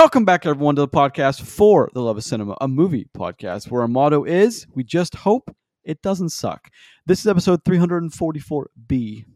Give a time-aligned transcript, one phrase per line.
[0.00, 3.82] Welcome back, everyone, to the podcast for the Love of Cinema, a movie podcast where
[3.82, 6.70] our motto is we just hope it doesn't suck.
[7.04, 9.26] This is episode 344B.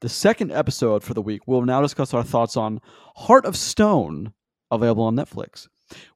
[0.00, 1.46] The second episode for the week.
[1.46, 2.82] We'll now discuss our thoughts on
[3.16, 4.34] Heart of Stone,
[4.70, 5.66] available on Netflix.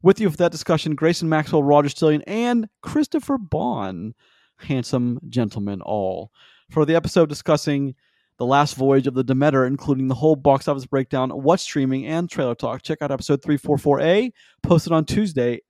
[0.02, 4.12] With you for that discussion, Grayson Maxwell, Roger Stillion, and Christopher Boughan.
[4.58, 6.30] Handsome gentlemen, all.
[6.70, 7.94] For the episode discussing
[8.42, 12.28] the last voyage of the Demeter, including the whole box office breakdown, what's streaming, and
[12.28, 12.82] trailer talk.
[12.82, 14.32] Check out episode 344A,
[14.64, 15.60] posted on Tuesday,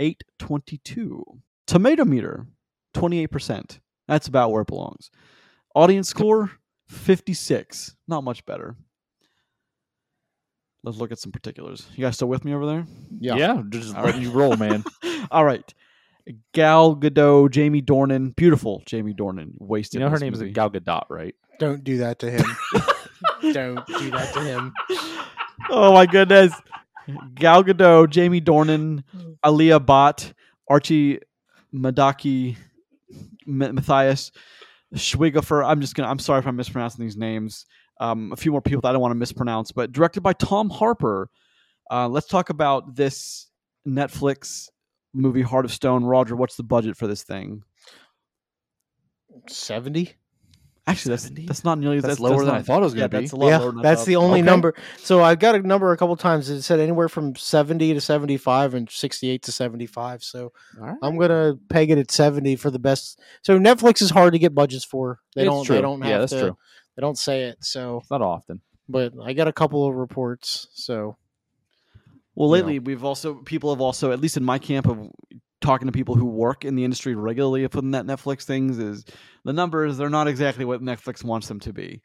[0.00, 1.24] 822.
[1.68, 2.48] Tomato meter,
[2.94, 3.78] 28%.
[4.08, 5.12] That's about where it belongs.
[5.76, 6.50] Audience score,
[6.88, 7.94] 56.
[8.08, 8.74] Not much better.
[10.82, 11.86] Let's look at some particulars.
[11.94, 12.84] You guys still with me over there?
[13.20, 13.62] Yeah, Yeah.
[13.68, 14.82] just letting you roll, man.
[15.30, 15.72] All right.
[16.52, 20.00] Gal Gadot, Jamie Dornan, beautiful Jamie Dornan, wasted.
[20.00, 20.52] You know her this name is movie.
[20.52, 21.34] Gal Gadot, right?
[21.62, 22.44] Don't do that to him.
[23.52, 24.72] Don't do that to him.
[25.70, 26.52] oh my goodness.
[27.34, 29.04] Gal Gadot, Jamie Dornan,
[29.46, 30.32] Alia Bhatt,
[30.68, 31.20] Archie
[31.72, 32.56] Madekwe,
[33.46, 34.32] M- Matthias
[34.94, 35.64] Schweighöfer.
[35.64, 36.08] I'm just gonna.
[36.08, 37.64] I'm sorry if I'm mispronouncing these names.
[38.00, 40.68] Um, a few more people that I don't want to mispronounce, but directed by Tom
[40.68, 41.30] Harper.
[41.90, 43.48] Uh, let's talk about this
[43.86, 44.68] Netflix
[45.14, 46.04] movie, Heart of Stone.
[46.04, 47.62] Roger, what's the budget for this thing?
[49.48, 50.14] 70?
[50.86, 51.46] Actually, that's 70?
[51.46, 53.18] that's not nearly That's lower than I thought it was gonna be.
[53.20, 54.46] That's a lot Yeah, lower that's the only Okay.
[54.46, 54.74] number.
[54.98, 56.50] So I've got a number a couple times.
[56.50, 60.24] It said anywhere from 70 to 75 and 68 to 75.
[60.24, 60.96] So All right.
[61.00, 63.20] I'm going to peg it at 70 for the best.
[63.42, 65.20] So Netflix is hard to get budgets for.
[65.36, 65.76] They It's don't true.
[65.76, 66.56] they don't have yeah, that's to true.
[66.96, 67.58] they don't say it.
[67.64, 68.60] So It's not often.
[68.88, 70.66] but I got a couple of reports.
[70.74, 71.16] So
[72.34, 72.66] Well, you know.
[72.66, 74.98] lately we've also people have also, at least in my camp of
[75.62, 79.04] talking to people who work in the industry regularly putting that Netflix things is
[79.44, 82.02] the numbers they're not exactly what Netflix wants them to be.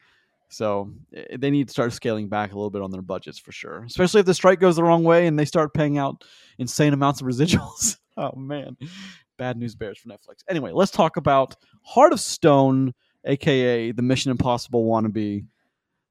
[0.48, 3.52] So eh, they need to start scaling back a little bit on their budgets for
[3.52, 3.84] sure.
[3.84, 6.24] Especially if the strike goes the wrong way and they start paying out
[6.58, 7.96] insane amounts of residuals.
[8.16, 8.76] oh man,
[9.36, 10.42] bad news bears for Netflix.
[10.48, 12.94] Anyway, let's talk about Heart of Stone,
[13.24, 15.44] aka the Mission Impossible wannabe,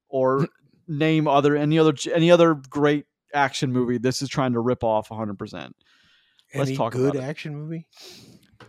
[0.10, 0.48] or
[0.88, 3.98] name other any other any other great action movie.
[3.98, 5.38] This is trying to rip off 100.
[5.38, 5.76] percent
[6.56, 7.28] Let's any talk good about it.
[7.30, 7.88] action movie?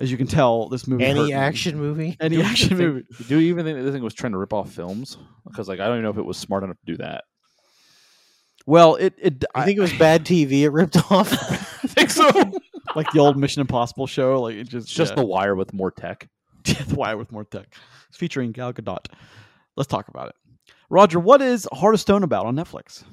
[0.01, 1.33] As you can tell, this movie hurt Any me.
[1.33, 2.17] action movie?
[2.21, 3.07] any Do action even movie.
[3.13, 5.17] think- Do you even think this thing was trying to rip off films?
[5.47, 7.25] Because like I don't even know if it was smart enough to do that.
[8.67, 10.61] Well, it it I think it was bad TV.
[10.63, 11.33] It ripped off.
[11.83, 12.29] I think so.
[12.95, 14.43] like the old Mission Impossible show.
[14.43, 15.17] Like it just It's just yeah.
[15.17, 16.29] the wire with more tech.
[16.65, 17.75] the wire with more tech.
[18.09, 19.07] It's featuring Gal Gadot.
[19.77, 20.35] Let's talk about it.
[20.91, 23.05] Roger, what is Heart of Stone about on Netflix?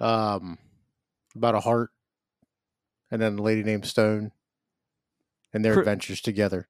[0.00, 0.58] um,
[1.36, 1.90] about a heart,
[3.12, 4.32] and then a lady named Stone,
[5.52, 6.66] and their Cr- adventures together.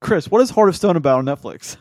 [0.00, 1.76] Chris, what is Heart of Stone about on Netflix?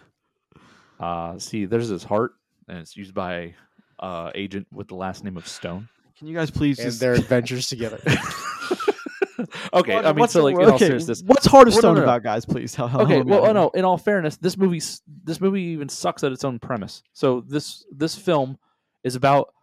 [1.00, 2.34] Uh, see, there's this heart,
[2.67, 3.53] and it's used by
[4.00, 5.88] uh agent with the last name of Stone.
[6.17, 8.00] Can you guys please and just their adventures together.
[9.73, 11.78] okay, Roger, I mean, what's so like in all okay, seriousness, What's Heart of Well,
[11.78, 12.06] no, Stone no, no.
[12.06, 12.45] about, guys?
[12.45, 12.73] Please.
[12.81, 14.81] How, how okay help well oh, no in all fairness this movie
[15.23, 18.57] this movie even sucks at its own premise so this this film
[19.03, 19.53] is about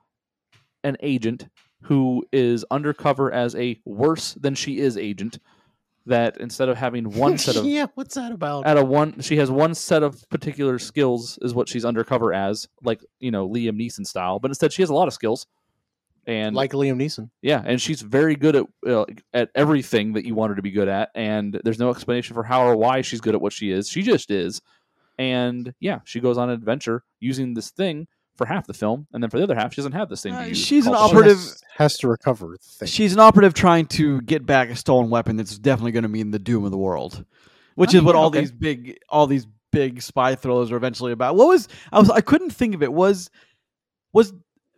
[0.85, 1.49] an agent
[1.83, 5.39] who is undercover as a worse than she is agent
[6.07, 8.67] that instead of having one set of yeah, what's that about?
[8.67, 12.67] at a one she has one set of particular skills is what she's undercover as
[12.83, 15.47] like you know liam neeson style but instead she has a lot of skills
[16.29, 17.31] and like Liam Neeson.
[17.41, 20.71] yeah, and she's very good at uh, at everything that you want her to be
[20.71, 23.71] good at, and there's no explanation for how or why she's good at what she
[23.71, 23.89] is.
[23.89, 24.61] She just is,
[25.19, 28.07] and yeah, she goes on an adventure using this thing
[28.39, 30.33] for half the film, and then for the other half, she doesn't have this thing
[30.33, 30.59] Uh, to use.
[30.59, 32.89] she's an called- operative- has, has to recover thing.
[32.89, 36.31] She's an operative trying to get back a stolen weapon that's definitely going to mean
[36.31, 37.25] the doom of the world,
[37.75, 38.41] which Oh, is what all okay.
[38.41, 41.37] these big, all these big spy thrillers are eventually about.
[41.37, 42.93] What was I was I couldn't think of it.
[42.93, 43.29] Was
[44.15, 44.33] was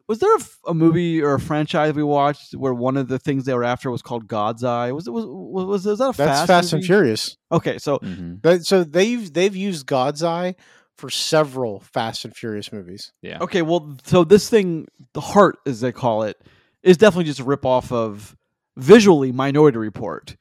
[0.08, 3.54] was there a movie or a franchise we watched where one of the things they
[3.54, 4.90] were after was called God's Eye?
[4.90, 6.84] Was it was was, was, was that a That's fast, Fast, and?
[6.84, 7.36] Furious.
[7.52, 8.42] Okay, so Mhm.
[8.42, 10.56] But, so they've they've used God's Eye
[11.00, 13.12] for several Fast and Furious movies.
[13.22, 16.36] Yeah, Okay, well, so this thing, the heart, as they call it,
[16.82, 18.36] is definitely just a rip off of
[18.76, 20.36] visually Minority Report,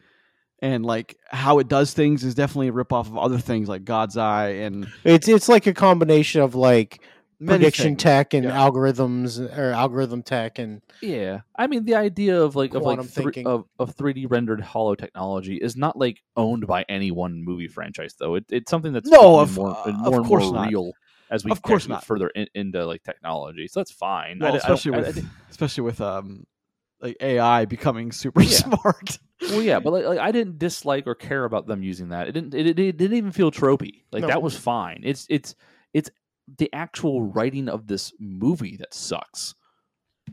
[0.61, 3.85] and like how it does things is definitely a rip off of other things like
[3.85, 7.03] God's Eye and It's it's like a combination of like many
[7.47, 8.03] prediction things.
[8.03, 8.51] tech and Yeah.
[8.51, 11.41] algorithms or algorithm tech and yeah.
[11.55, 15.55] I mean, the idea of like of like Quantum of of 3D rendered hollow technology
[15.55, 18.35] is not like owned by any one movie franchise, though.
[18.35, 20.69] It, it's something that's No, of- more, uh, and of more course more not.
[20.69, 20.91] real
[21.31, 22.03] as we Of course get not.
[22.05, 23.67] further in, into like technology.
[23.67, 24.39] So that's fine.
[24.39, 26.45] Well, I especially I- I with think- especially with um
[27.01, 28.49] like AI becoming super Yeah.
[28.49, 29.19] smart.
[29.41, 32.27] well, yeah, but like, like I didn't dislike or care about them using that.
[32.27, 32.53] It didn't.
[32.53, 34.03] It, it, it didn't even feel tropey.
[34.11, 34.27] Like No.
[34.27, 35.01] that was fine.
[35.05, 35.55] It's it's
[35.93, 36.09] it's
[36.57, 39.55] the actual writing of this movie that sucks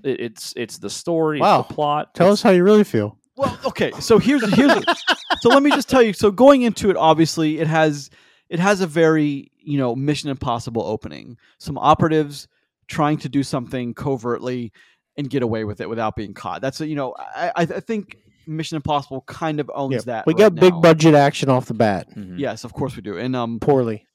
[0.02, 1.60] It, it's it's the story, Wow.
[1.60, 2.14] it's the plot.
[2.14, 3.18] Tell it's- us how you really feel.
[3.36, 3.92] Well, okay.
[4.00, 4.72] So here's here's
[5.40, 6.12] so let me just tell you.
[6.14, 8.08] So going into it, obviously, it has
[8.48, 11.36] it has a very you know Mission Impossible opening.
[11.58, 12.48] Some operatives
[12.88, 14.72] trying to do something covertly
[15.19, 16.62] and get away with it without being caught.
[16.62, 18.16] That's a, you know I I I think
[18.46, 20.26] Mission Impossible kind of owns Yeah, that.
[20.26, 20.80] we right got big now.
[20.80, 22.06] budget action off the bat.
[22.16, 22.38] Mhm.
[22.38, 23.19] Yes, of course we do.
[23.19, 24.06] And um, Poorly.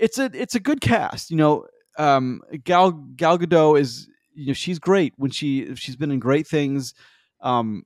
[0.00, 1.30] It's a it's a good cast.
[1.30, 1.66] You know,
[1.98, 6.46] um, Gal Gal Gadot is you know she's great when she she's been in great
[6.46, 6.94] things.
[7.40, 7.84] Um,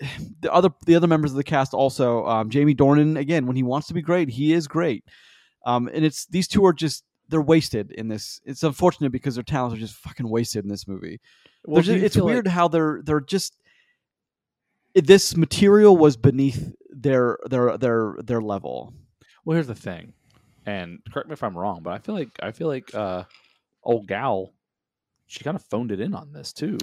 [0.40, 3.62] the other the other members of the cast also um, Jamie Dornan again when he
[3.62, 5.04] wants to be great he is great.
[5.64, 8.40] Um, and it's these two are just they're wasted in this.
[8.44, 11.20] It's unfortunate because their talents are just fucking wasted in this movie.
[11.64, 13.56] Well, just- it's feel like- weird how they're they're just
[14.94, 18.94] this material was beneath their their their their level.
[19.44, 20.12] Well, here's the thing,
[20.66, 23.24] and correct me if I'm wrong, but I feel like I feel like uh,
[23.84, 24.52] old gal,
[25.26, 26.78] she kind of phoned it in on this too.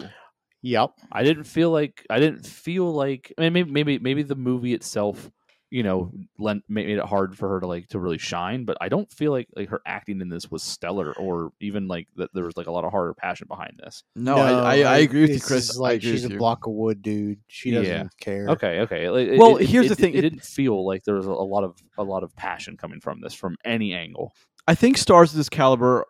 [0.61, 0.91] Yep.
[1.11, 4.73] I didn't feel like I didn't feel like I mean, maybe maybe maybe the movie
[4.73, 5.29] itself,
[5.73, 8.63] you know, lent, made it hard for her to like to really shine.
[8.63, 12.07] But I don't feel like like her acting in this was stellar, or even like
[12.17, 14.03] that there was like a lot of heart or passion behind this.
[14.15, 15.67] No, I, I, I agree with you, Chris.
[15.67, 16.37] just Like she's a you.
[16.37, 17.39] block of wood, dude.
[17.47, 18.07] She doesn't Yeah.
[18.21, 18.49] care.
[18.49, 19.09] Okay, okay.
[19.09, 21.25] Like, it- Well, it- here's it- the thing, It, it- didn't feel like there was
[21.25, 24.35] a, a lot of a lot of passion coming from this from any angle.
[24.67, 26.05] I think stars of this caliber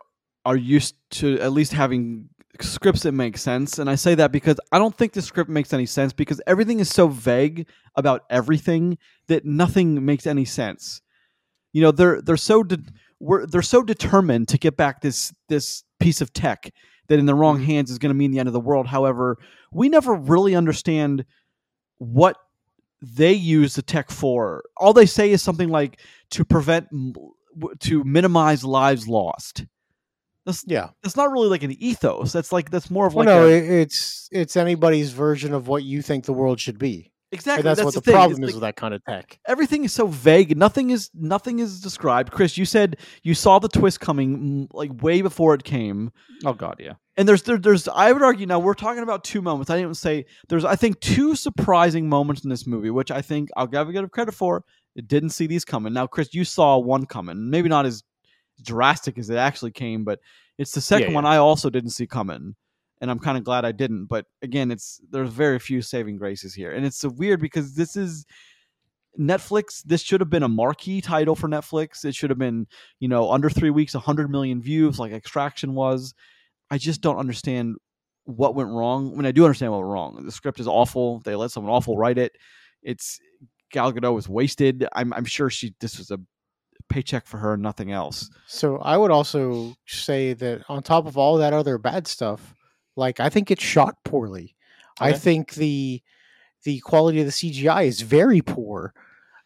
[0.45, 2.27] are used to at least having
[2.61, 3.79] scripts that make sense.
[3.79, 6.79] And I say that because I don't think the script makes any sense because everything
[6.79, 8.97] is so vague about everything
[9.27, 11.01] that nothing makes any sense.
[11.71, 12.83] You know, they're they're so de-
[13.19, 16.69] we're, they're so determined to get back this this piece of tech
[17.07, 17.65] that in the wrong mm-hmm.
[17.65, 18.87] hands is going to mean the end of the world.
[18.87, 19.37] However,
[19.71, 21.25] we never really understand
[21.97, 22.37] what
[23.01, 24.63] they use the tech for.
[24.77, 25.99] All they say is something like
[26.31, 26.87] to prevent
[27.79, 29.65] to minimize lives lost.
[30.45, 30.89] That's Yeah.
[31.01, 32.31] that's not really like an ethos.
[32.31, 35.83] That's like that's more of Well, like no, a, it's it's anybody's version of what
[35.83, 37.11] you think the world should be.
[37.31, 37.61] exactly.
[37.67, 38.13] And that's, what the, thing.
[38.13, 39.39] problem It's is like with that kind of tech.
[39.47, 40.57] everything is so vague.
[40.57, 42.31] Nothing is nothing is described.
[42.31, 46.11] Chris, you said you saw the twist coming like way before it came.
[46.45, 46.93] Oh God, yeah.
[47.15, 49.69] And there's there, there's I would argue now we're talking about two moments.
[49.69, 53.49] I didn't say there's I think two surprising moments in this movie, which I think
[53.55, 54.63] I'll give a bit of credit for.
[54.95, 55.91] It didn't see these coming.
[55.93, 57.49] Now, Chris, you saw one coming.
[57.49, 58.03] Maybe not as
[58.61, 60.19] drastic as it actually came, but
[60.57, 61.15] it's the second yeah.
[61.15, 62.55] one I also didn't see coming.
[63.01, 64.05] And I'm kind of glad I didn't.
[64.05, 66.71] But again, it's there's very few saving graces here.
[66.71, 68.25] And it's so weird because this is
[69.19, 69.83] Netflix.
[69.83, 72.05] This should have been a marquee title for Netflix.
[72.05, 72.67] It should have been,
[72.99, 76.13] you know, under three weeks, 100 million views, like Extraction was.
[76.71, 77.75] I just don't understand
[78.23, 79.11] what went wrong.
[79.11, 80.23] I mean, I do understand what went wrong.
[80.25, 81.19] The script is awful.
[81.19, 82.37] They let someone awful write it.
[82.81, 83.19] It's
[83.71, 84.87] Gal Gadot was wasted.
[84.93, 86.19] I'm I'm sure she this was a
[86.89, 88.29] paycheck for her and nothing else.
[88.47, 92.53] So I would also say that on top of all that other bad stuff,
[92.95, 94.55] like I think it's shot poorly.
[94.99, 96.01] I think the
[96.63, 98.93] the quality of the CGI is very poor.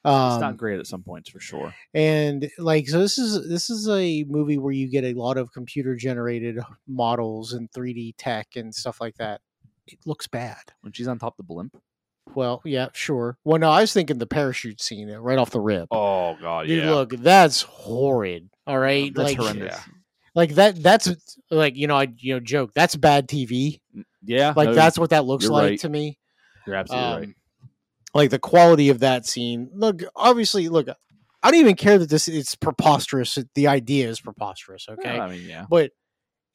[0.06, 1.74] It's Um, not great at some points for sure.
[1.94, 5.52] and like so this is this is a movie where you get a lot of
[5.52, 9.42] computer generated models and 3D tech and stuff like that.
[9.88, 10.58] It looks bad.
[10.82, 11.76] When she's on top of the blimp.
[12.36, 13.38] Well, yeah, sure.
[13.44, 15.88] Well, no, I was thinking the parachute scene uh, right off the rip.
[15.92, 16.92] Oh God, Dude, yeah.
[16.92, 18.50] look, that's horrid.
[18.66, 19.78] All right, That's like, horrendous.
[20.36, 20.82] like that.
[20.84, 21.10] That's
[21.50, 22.72] like you know, I you know, joke.
[22.76, 23.80] That's bad TV.
[24.24, 25.80] yeah, Like no, that's what that looks like right.
[25.80, 26.20] to me.
[26.66, 27.34] You're absolutely Um, right.
[28.14, 29.70] Like the quality of that scene.
[29.74, 30.88] Look, obviously, look.
[31.44, 33.38] I don't even care that this it's preposterous.
[33.56, 34.88] The idea is preposterous.
[34.90, 35.66] Okay, Yeah, I mean, yeah.
[35.70, 35.92] but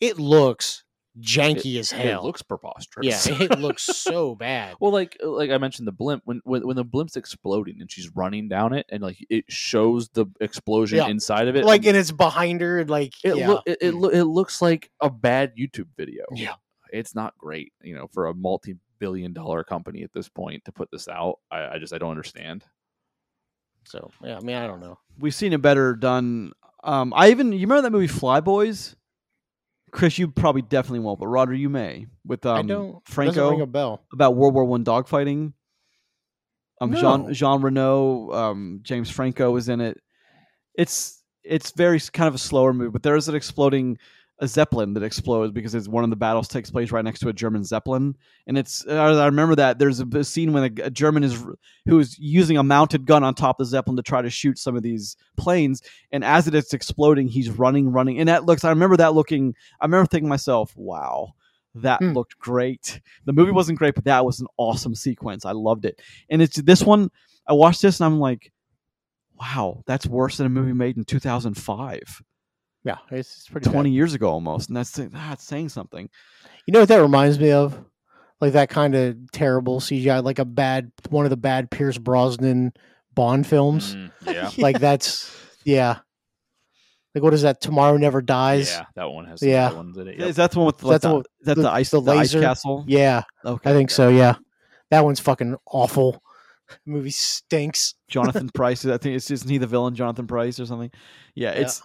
[0.01, 0.85] it looks
[1.21, 2.23] janky as hell.
[2.23, 3.27] It looks preposterous.
[3.29, 4.77] yeah, it looks so bad.
[4.81, 8.11] Well, like like I mentioned, the blimp when, when when the blimp's exploding and she's
[8.15, 11.09] running down it, and like it shows the explosion Yeah.
[11.09, 11.65] inside of it.
[11.65, 13.49] Like, and and it's behind her, and like, it yeah.
[13.49, 16.25] look it it, loo- it looks like a bad YouTube video.
[16.35, 16.55] Yeah.
[16.93, 20.91] it's not great, you know, for a multi-billion dollar company at this point to put
[20.91, 21.39] this out.
[21.51, 22.65] I, I just I don't understand.
[23.85, 24.37] so yeah.
[24.37, 24.99] I mean, I don't know.
[25.19, 26.53] We've seen it better done.
[26.85, 28.95] Um, I even you remember that movie Flyboys?
[29.93, 33.07] Chris, you probably definitely won't, but Roger, you may with um, I don't.
[33.07, 34.03] Franco ring a bell.
[34.13, 35.53] about World War One dogfighting.
[36.81, 37.33] Um, Jean No.
[37.33, 40.01] Jean Reno, um, James Franco was in it.
[40.75, 43.99] It's it's very kind of a slower movie, but there is an exploding
[44.43, 47.29] a zeppelin that explodes because it's one of the battles takes place right next to
[47.29, 48.15] a German zeppelin,
[48.47, 51.43] and it's I remember that there's a, scene when a, a German is
[51.87, 54.59] who is using a mounted gun on top of the zeppelin to try to shoot
[54.59, 55.81] some of these planes,
[56.11, 58.65] and as it is exploding, he's running, running, and that looks.
[58.65, 59.55] I remember that looking.
[59.81, 61.35] I remember thinking to myself, "Wow."
[61.77, 62.13] That Hmm.
[62.13, 63.01] looked great.
[63.25, 65.47] The movie wasn't great, but that was an awesome sequence.
[65.47, 66.03] I loved it.
[66.29, 67.11] And it's this one.
[67.47, 68.53] I watched this and I'm like,
[69.41, 72.23] wow, that's worse than a movie made in 2005,
[72.85, 73.71] Yeah, it's, it's pretty.
[73.71, 73.95] 20 bad.
[73.95, 74.69] years ago almost.
[74.69, 76.09] And that's that's saying something.
[76.67, 77.79] You know what that reminds me of?
[78.41, 82.73] Like that kind of terrible CGI, like a bad one of the bad Pierce Brosnan
[83.15, 83.95] Bond films.
[83.95, 84.51] Mm, yeah.
[84.59, 85.33] Like that's
[85.65, 85.99] yeah.
[87.15, 87.61] Like what is that?
[87.61, 88.71] Tomorrow Never Dies.
[88.71, 89.69] Yeah, that one has Yeah.
[89.69, 90.15] good ones in it.
[90.21, 90.35] Is Yep.
[90.37, 92.13] that the one with like, that the the, one- that the, the- ice the the
[92.13, 92.41] ice laser?
[92.41, 92.85] castle?
[92.89, 93.71] Yeah, Okay.
[93.71, 94.09] I think so.
[94.09, 94.35] Yeah,
[94.91, 96.21] that one's fucking awful.
[96.87, 97.95] movie stinks.
[98.09, 98.85] Jonathan Pryce.
[98.87, 100.91] I think it's isn't he the villain, Jonathan Pryce or something?
[101.35, 101.83] Yeah, it's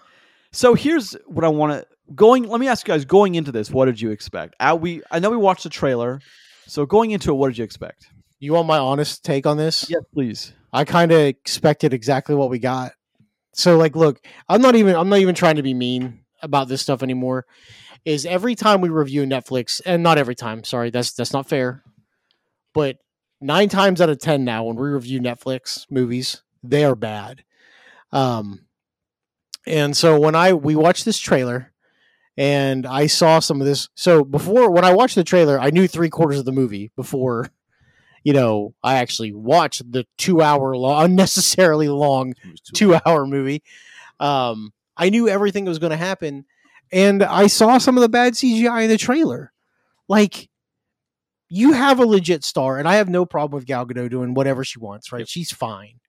[0.57, 2.47] so here's what I want to going.
[2.47, 3.69] Let me ask you guys going into this.
[3.69, 4.55] What did you expect?
[4.59, 6.19] Uh, we I know we watched the trailer,
[6.65, 8.07] so going into it, what did you expect?
[8.39, 9.87] You want my honest take on this?
[9.87, 10.53] Yes, please.
[10.73, 12.93] I kind of expected exactly what we got.
[13.53, 16.81] So like look, I'm not even I'm not even trying to be mean about this
[16.81, 17.45] stuff anymore.
[18.03, 21.83] Is every time we review Netflix and not every time, sorry, that's that's not fair.
[22.73, 22.97] But
[23.41, 27.43] 9 times out of 10 now when we review Netflix movies, they are bad.
[28.11, 28.66] Um
[29.67, 31.71] and so when I we watched this trailer
[32.35, 35.87] and I saw some of this so before when I watched the trailer, I knew
[35.87, 37.51] 3 quarters of the movie before
[38.27, 42.33] you know, I actually watched the two hour long, unnecessarily long
[42.73, 43.63] two hour movie.
[44.19, 46.43] Um, I knew everything that was going to happen,
[46.91, 49.53] and I saw some of the bad CGI in the trailer.
[50.09, 50.49] Like,
[51.47, 54.65] you have a legit star, and I have no problem with Gal Gadot doing whatever
[54.65, 55.13] she wants.
[55.13, 55.19] Right?
[55.19, 55.27] Yep.
[55.29, 56.01] She's fine.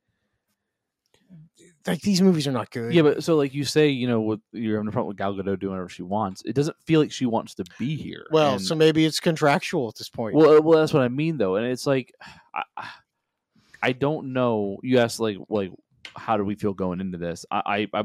[1.89, 2.93] Like these movies are not good.
[2.93, 5.35] Yeah, but so like you say, you know, with you're having a problem with Gal
[5.35, 6.43] Gadot doing whatever she wants.
[6.45, 8.27] It doesn't feel like she wants to be here.
[8.31, 10.35] well, And- so maybe it's contractual at this point.
[10.35, 12.13] Well, uh, well, that's what I mean, though, and it's like,
[12.55, 12.89] I, I-
[13.81, 14.79] I don't know.
[14.83, 15.71] You asked like, like,
[16.17, 17.47] how do we feel going into this?
[17.51, 18.05] I, I, I,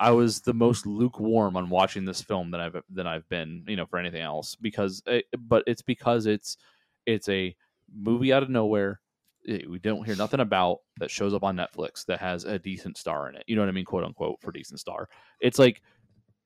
[0.00, 3.76] I was the most lukewarm on watching this film than I've than I've been, you
[3.76, 6.56] know, for anything else because, it, but it's because it's,
[7.06, 7.54] it's a
[7.96, 8.98] movie out of nowhere.
[9.44, 12.96] It- we don't hear nothing about that shows up on Netflix that has a decent
[12.96, 13.44] star in it.
[13.46, 15.08] You know what I mean, quote unquote, for decent star.
[15.40, 15.82] It's like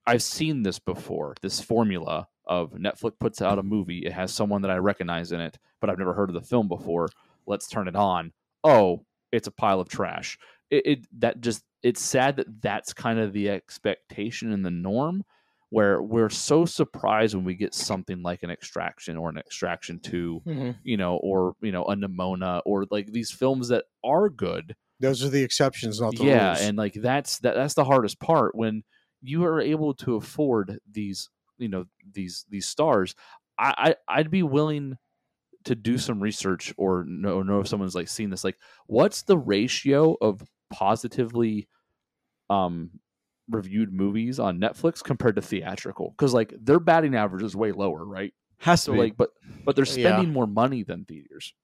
[0.06, 1.34] I've seen this before.
[1.42, 5.40] This formula of Netflix puts out a movie, it has someone that I recognize in
[5.40, 7.08] it, but I've never heard of the film before.
[7.46, 8.32] Let's turn it on.
[8.64, 10.38] Oh, it's a pile of trash.
[10.70, 15.24] It, it that just it's sad that that's kind of the expectation and the norm
[15.70, 20.42] where we're so surprised when we get something like an extraction or an extraction 2
[20.46, 20.78] Mhm.
[20.82, 25.22] you know or you know a Nimona or like these films that are good Those
[25.24, 26.60] are the exceptions, not the yeah rules.
[26.60, 28.82] and like that's that, that's the hardest part when
[29.22, 33.14] you are able to afford these you know these these stars
[33.58, 34.96] i, I i'd be willing
[35.64, 39.38] to do some research or know, know if someone's like seen this like what's the
[39.38, 41.68] ratio of positively
[42.50, 42.90] um
[43.50, 48.04] reviewed movies on netflix compared to theatrical because like their batting average is way lower
[48.04, 48.98] right Has to so be.
[48.98, 49.30] like but
[49.64, 50.10] but they're Yeah.
[50.10, 51.54] spending more money than theaters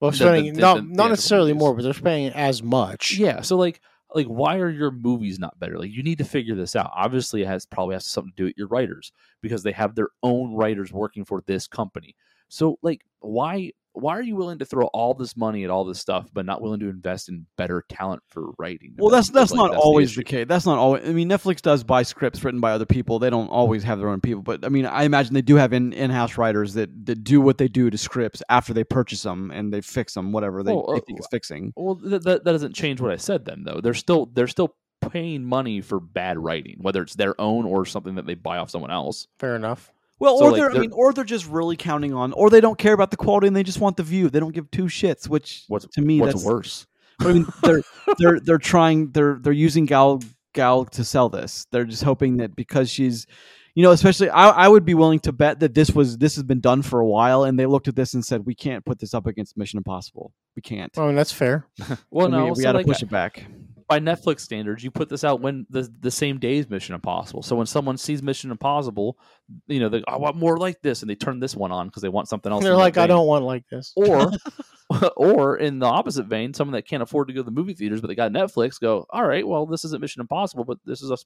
[0.00, 1.60] well, the- spending the- not the not necessarily movies.
[1.60, 3.16] more, but they're spending as much.
[3.18, 3.40] Yeah.
[3.42, 3.80] So like
[4.14, 5.78] like why are your movies not better?
[5.78, 6.90] Like you need to figure this out.
[6.94, 9.12] Obviously it has probably has something to do with your writers
[9.42, 12.14] because they have their own writers working for this company.
[12.48, 15.98] So like why why are you willing to throw all this money at all this
[15.98, 18.94] stuff but not willing to invest in better talent for writing?
[18.98, 20.24] Well, that's that's Like, not the always the, issue.
[20.24, 20.46] case.
[20.48, 21.08] That's not always.
[21.08, 23.18] I mean, Netflix does buy scripts written by other people.
[23.18, 25.72] They don't always have their own people, but I mean, I imagine they do have
[25.72, 29.22] in in house writers that that do what they do to scripts after they purchase
[29.22, 31.72] them and they fix them, whatever they, Well, they uh, think is fixing.
[31.76, 33.80] Well, that that doesn't change what I said then though.
[33.80, 34.74] They're still they're still
[35.10, 38.70] paying money for bad writing, whether it's their own or something that they buy off
[38.70, 39.26] someone else.
[39.38, 39.92] Fair enough.
[40.22, 42.48] Well, So, or like, they're, I they're- mean, or they're just really counting on, or
[42.48, 44.30] they don't care about the quality and they just want the view.
[44.30, 45.28] They don't give two shits.
[45.28, 46.86] Which What's to me, what's that's worse?
[47.20, 47.82] I mean, they're
[48.18, 50.22] they're they're trying they're they're using Gal
[50.54, 51.66] Gal to sell this.
[51.72, 53.26] They're just hoping that because she's,
[53.74, 56.44] you know, especially I I would be willing to bet that this was this has
[56.44, 58.98] been done for a while, and they looked at this and said we can't put
[59.00, 60.32] this up against Mission Impossible.
[60.54, 60.92] We can't.
[60.96, 61.66] Oh, I mean, that's fair.
[62.10, 63.44] Well, And no, we, we so, got to like, push it back.
[63.92, 67.42] By Netflix standards, you put this out when the the same day as Mission Impossible.
[67.42, 69.18] So when someone sees Mission Impossible,
[69.66, 72.00] you know, they I want more like this, and they turn this one on because
[72.02, 72.64] they want something else.
[72.64, 73.92] They're like, I don't want like this.
[73.96, 74.30] Or,
[75.16, 78.00] or in the opposite vein, someone that can't afford to go to the movie theaters,
[78.00, 81.10] but they got Netflix, go, all right, well, this isn't Mission Impossible, but this is
[81.10, 81.16] a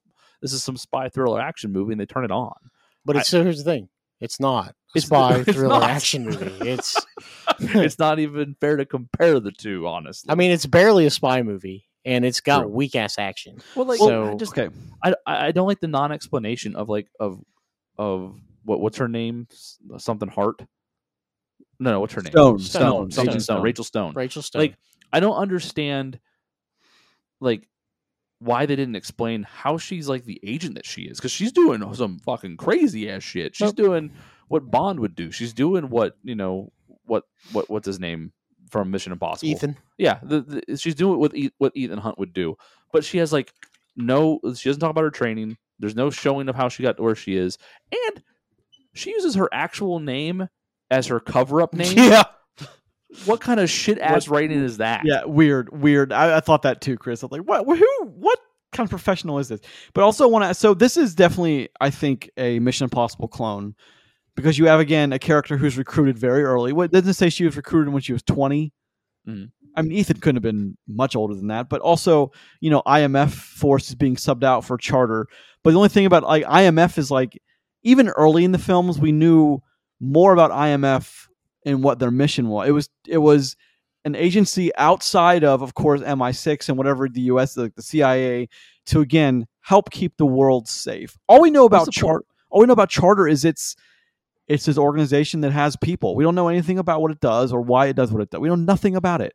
[0.42, 2.54] this is some spy thriller action movie, and they turn it on.
[3.04, 3.88] But it's so here's the thing:
[4.20, 5.90] it's not a It's- spy it's thriller not.
[5.90, 6.68] action movie.
[6.68, 6.96] It's
[7.60, 10.30] it's not even fair to compare the two, honestly.
[10.30, 12.68] I mean, it's barely a spy movie, and it's got True.
[12.70, 13.58] weak ass action.
[13.74, 16.88] well, like, so- I just Okay, I, I I don't like the non explanation of
[16.88, 17.42] like of
[17.98, 19.48] of what what's her name
[19.98, 20.62] something Hart.
[21.78, 22.32] No, no, what's her name?
[22.32, 23.62] Stone, Stone, Stone, something Agent Stone, Stone.
[23.62, 24.12] Rachel Stone.
[24.14, 24.62] Rachel Stone.
[24.62, 24.76] Like
[25.12, 26.18] I don't understand,
[27.40, 27.68] like
[28.38, 31.82] why they didn't explain how she's like the agent that she is because she's doing
[31.94, 33.54] some fucking crazy ass shit.
[33.56, 33.76] She's Nope.
[33.76, 34.12] doing
[34.48, 35.30] what Bond would do.
[35.32, 36.72] She's doing what you know
[37.04, 38.32] what what what's his name
[38.70, 39.50] from Mission Impossible.
[39.50, 39.76] Ethan.
[39.98, 42.56] Yeah, the, the, she's doing what what Ethan Hunt would do,
[42.92, 43.52] but she has like
[43.96, 44.40] no.
[44.54, 45.56] She doesn't talk about her training.
[45.78, 47.58] There's no showing of how she got to where she is,
[47.92, 48.22] and
[48.94, 50.48] she uses her actual name
[50.90, 51.96] as her cover up name.
[51.96, 52.24] Yeah.
[53.24, 55.02] What kind of shit ass writing is that?
[55.04, 56.12] Yeah, weird, weird.
[56.12, 57.22] I, I thought that too, Chris.
[57.22, 57.78] I was like, what?
[57.78, 58.04] Who?
[58.04, 58.38] What
[58.72, 59.60] kind of professional is this?
[59.94, 60.54] But also want to.
[60.54, 63.74] So this is definitely, I think, a Mission Impossible clone
[64.36, 66.72] because you have again a character who's recruited very early.
[66.72, 68.72] What doesn't it say she was recruited when she was 20
[69.26, 69.50] Mhm.
[69.74, 71.68] I mean, Ethan couldn't have been much older than that.
[71.68, 75.26] But also, you know, IMF force is being subbed out for Charter.
[75.62, 77.40] But the only thing about like IMF is like
[77.82, 79.60] even early in the films, we knew
[80.00, 81.28] more about IMF
[81.64, 82.68] and what their mission was.
[82.68, 83.56] It was it was
[84.04, 87.56] an agency outside of, of course, MI6 and whatever the U.S.
[87.56, 88.48] like the CIA
[88.86, 91.18] to again help keep the world safe.
[91.28, 93.74] All we know about Charter, all we know about Charter is it's
[94.48, 96.14] it's this organization that has people.
[96.14, 98.40] We don't know anything about what it does or why it does what it does.
[98.40, 99.34] We know nothing about it.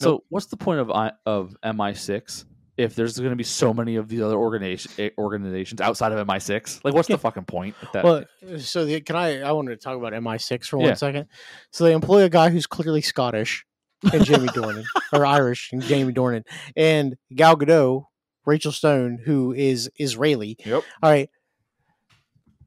[0.00, 2.44] So what's the point of I, of MI6
[2.78, 6.26] if there's going to be so many of these other organization, eh, organizations outside of
[6.26, 6.82] MI6?
[6.84, 7.16] Like, what's Yeah.
[7.16, 7.74] the fucking point?
[7.92, 8.04] That?
[8.04, 8.24] Well,
[8.58, 9.40] so the, can I?
[9.42, 10.86] I wanted to talk about MI6 for Yeah.
[10.86, 11.26] one second.
[11.72, 13.66] So they employ a guy who's clearly Scottish,
[14.10, 18.04] and Jamie Dornan, or Irish, and Jamie Dornan, and Gal Gadot,
[18.46, 20.56] Rachel Stone, who is Israeli.
[20.64, 20.82] Yep.
[21.02, 21.28] All right.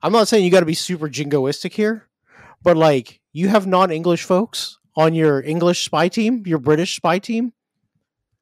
[0.04, 2.08] I'm not saying you got to be super jingoistic here,
[2.62, 7.54] but like you have non-English folks on your English spy team, your British spy team.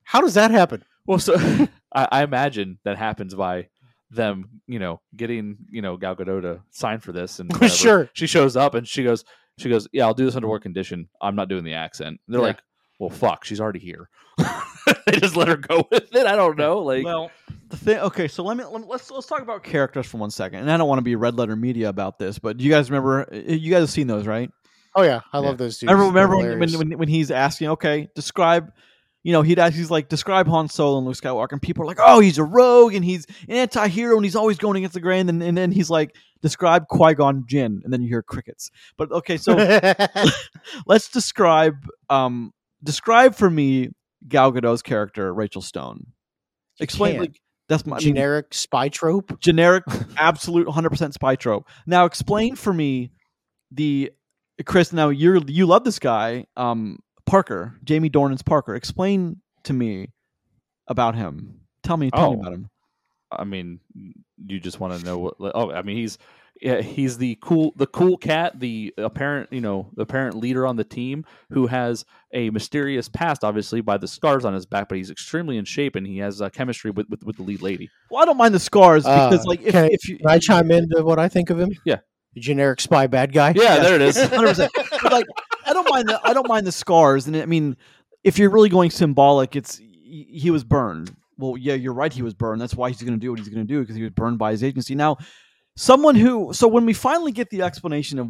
[0.04, 0.84] How does that happen?
[1.06, 1.36] Well, so
[1.96, 3.68] I, I imagine that happens by
[4.10, 7.50] them, you know, getting you know Gal Gadot to sign for this, and.
[7.72, 8.10] Sure.
[8.14, 9.24] she shows up and she goes,
[9.58, 11.08] she goes, yeah, I'll do this under one condition.
[11.22, 12.20] I'm not doing the accent.
[12.28, 12.48] And they're Yeah.
[12.48, 12.60] like,
[13.02, 14.08] well, fuck, she's already here.
[14.38, 16.28] they just let her go with it.
[16.28, 17.32] I don't know, like, well,
[17.70, 17.98] the thing.
[17.98, 20.60] Okay, so let me let, let's let's talk about characters for one second.
[20.60, 23.28] And I don't want to be red letter media about this, but you guys remember?
[23.34, 24.52] You guys have seen those, right?
[24.96, 25.48] Oh yeah, I Yeah.
[25.48, 25.92] love those dudes.
[25.92, 28.72] remember, remember when, when, when when he's asking, okay, describe.
[29.24, 31.86] You know, he'd ask, he's like, describe Han Solo and Luke Skywalker, and people are
[31.86, 35.00] like, oh, he's a rogue and he's an anti-hero and he's always going against the
[35.00, 35.30] grain.
[35.30, 38.72] And, and then he's like, describe Qui Gon Jinn, and then you hear crickets.
[38.98, 39.54] But okay, so
[40.88, 41.76] let's describe
[42.10, 42.52] um
[42.84, 43.90] describe for me
[44.28, 46.08] Gal Gadot's character, Rachel Stone.
[46.80, 47.22] Explain can't.
[47.22, 49.40] like that's my I mean, generic spy trope.
[49.40, 49.84] generic,
[50.18, 51.68] absolute, hundred percent spy trope.
[51.86, 53.12] Now, explain for me
[53.72, 54.12] the
[54.66, 54.92] Chris.
[54.94, 58.76] Now, you you love this guy, um, Parker, Jamie Dornan's Parker.
[58.76, 60.10] Explain to me
[60.88, 61.62] about him.
[61.84, 62.42] Tell me, tell me Oh.
[62.42, 62.70] about him.
[63.32, 63.80] I mean,
[64.46, 65.36] you just want to know what?
[65.40, 66.18] Oh, I mean, he's
[66.62, 70.76] yeah, he's the cool the cool cat, the apparent you know the apparent leader on
[70.76, 74.98] the team who has a mysterious past, obviously by the scars on his back, but
[74.98, 77.90] he's extremely in shape and he has uh, chemistry with, with with the lead lady.
[78.10, 80.28] Well, I don't mind the scars because, Uh, like, if, can I- if you, Can
[80.30, 81.72] I chime into what I think of him?
[81.86, 81.98] Yeah.
[82.38, 83.54] generic spy bad guy.
[83.56, 84.16] Yeah, there it is.
[84.18, 84.70] 100%.
[85.02, 85.26] But, like,
[85.66, 87.76] I don't mind the I don't mind the scars, and I mean,
[88.24, 91.16] if you're really going symbolic, it's he he was burned.
[91.38, 92.14] Well, yeah, you're right.
[92.14, 92.62] He was burned.
[92.62, 94.38] That's why he's going to do what he's going to do because he was burned
[94.38, 94.94] by his agency.
[94.96, 95.18] Now,
[95.82, 98.30] someone who so when we finally get the explanation of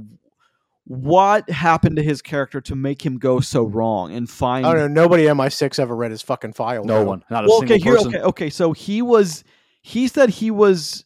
[0.86, 4.94] what happened to his character to make him go so wrong and find I don't
[4.94, 5.04] know.
[5.04, 6.84] Nobody in MI6 ever read his fucking file.
[6.86, 7.06] No though.
[7.06, 8.16] one, not a well, single okay, here, person.
[8.16, 8.50] okay, okay.
[8.50, 9.44] So he was,
[9.82, 11.06] he said he was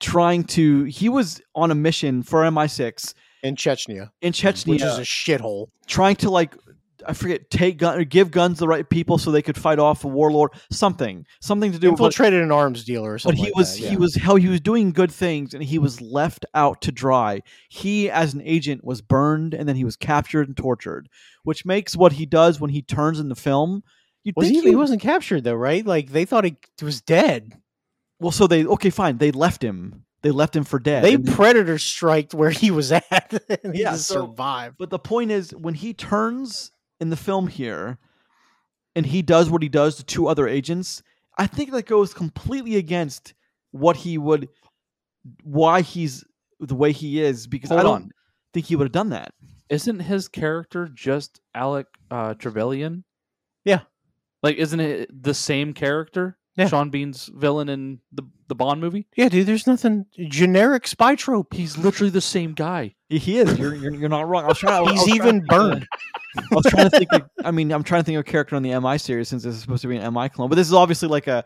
[0.00, 4.98] trying to, he was on a mission for MI6 in Chechnya, in Chechnya, which is
[4.98, 5.68] a shithole.
[5.86, 6.54] trying to like,
[7.06, 9.78] I forget, take gun or give guns to the right people so they could fight
[9.78, 10.50] off a warlord.
[10.70, 12.00] Something, something to do with.
[12.00, 13.90] Infiltrated an arms dealer or But he like was that, yeah.
[13.90, 17.42] he was how he was doing good things and he was left out to dry.
[17.68, 21.08] He as an agent was burned and then he was captured and tortured,
[21.42, 23.82] which makes what he does when he turns in the film.
[24.22, 25.84] You Was think he, he wasn't captured though, right?
[25.84, 27.60] Like they thought he was dead.
[28.20, 29.18] Well, so they okay, fine.
[29.18, 30.04] They left him.
[30.22, 31.04] They left him for dead.
[31.04, 33.04] They predator striked where he was at,
[33.62, 34.76] and he Yeah, just so- survived.
[34.78, 37.98] but the point is, when he turns in the film here,
[38.96, 41.02] and he does what he does to two other agents,
[41.38, 43.34] I think that goes completely against
[43.72, 44.48] what he would,
[45.42, 46.24] why he's
[46.60, 47.46] the way he is.
[47.46, 48.10] Because I don't on.
[48.52, 49.32] think he would have done that.
[49.68, 53.04] Isn't his character just Alec uh, Trevelyan?
[53.64, 53.80] Yeah.
[54.42, 56.36] Like, isn't it the same character?
[56.56, 56.68] Yeah.
[56.68, 59.08] Sean Bean's villain in the the Bond movie.
[59.16, 59.46] Yeah, dude.
[59.46, 61.54] There's nothing generic spy trope.
[61.54, 62.94] He's literally the same guy.
[63.08, 63.58] He, he is.
[63.58, 64.44] You're, you're you're not wrong.
[64.44, 64.74] I was trying.
[64.74, 65.88] I was- I He's was even to burned.
[66.36, 67.12] I was trying to think.
[67.12, 69.42] Of, I mean, I'm trying to think of a character on the MI series since
[69.42, 70.48] this is supposed to be an MI clone.
[70.48, 71.44] But this is obviously like a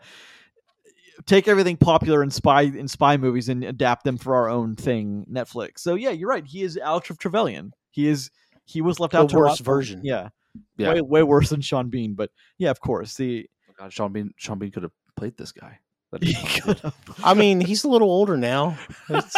[1.25, 5.25] take everything popular in spy in spy movies and adapt them for our own thing.
[5.31, 5.79] Netflix.
[5.79, 6.45] So yeah, you're right.
[6.45, 7.73] He is Alex Trevelyan.
[7.91, 8.31] He is.
[8.65, 10.01] He was left The out to worst version.
[10.03, 10.29] Yeah.
[10.77, 10.93] Yeah.
[10.93, 12.13] Way way worse than Sean Bean.
[12.13, 13.15] But yeah, of course.
[13.15, 14.33] The Oh God, Sean Bean.
[14.37, 15.79] Sean Bean could have played this guy.
[16.11, 16.61] That'd he be awesome.
[16.63, 18.77] could have- I mean, he's a little older now.
[19.09, 19.35] It's-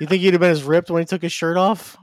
[0.00, 1.96] you think he'd have been as ripped when he took his shirt off?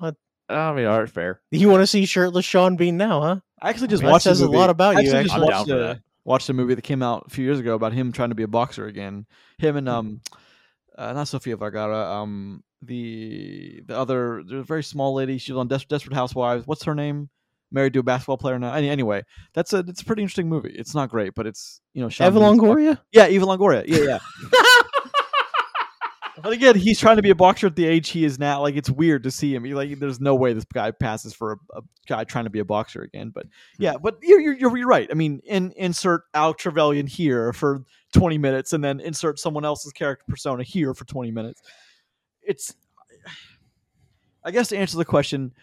[0.52, 1.42] I mean, all right, fair.
[1.52, 3.36] You want to see shirtless Sean Bean now, huh?
[3.62, 4.58] I actually just That watched says a a movie.
[4.58, 5.48] lot about I you, actually just actually.
[5.54, 8.30] Watched a, watched a movie that came out a few years ago about him trying
[8.30, 9.26] to be a boxer again.
[9.58, 10.22] Him and um,
[10.98, 12.12] uh, not Sofia Vergara.
[12.12, 15.38] Um, the the other, the very small lady.
[15.38, 16.66] She was on Des- Desperate Housewives.
[16.66, 17.30] What's her name?
[17.74, 18.74] Married to a basketball player now.
[18.74, 20.74] Any, anyway, that's a it's a pretty interesting movie.
[20.76, 23.00] It's not great, but it's you know Sean Eva Bean's- Longoria.
[23.14, 23.84] Yeah, Eva Longoria.
[23.88, 24.20] Yeah, yeah.
[26.42, 28.62] but again, he's trying to be a boxer at the age he is now.
[28.62, 29.64] Like it's weird to see him.
[29.64, 32.60] He, like there's no way this guy passes for a, a guy trying to be
[32.60, 33.32] a boxer again.
[33.34, 33.46] But
[33.78, 33.84] hmm.
[33.84, 35.08] yeah, but you're you're, you're you're right.
[35.12, 39.92] I mean, in, insert Al Trevelyan here for 20 minutes, and then insert someone else's
[39.92, 41.62] character persona here for 20 minutes.
[42.42, 42.76] It's.
[44.44, 45.54] I guess to answer the question,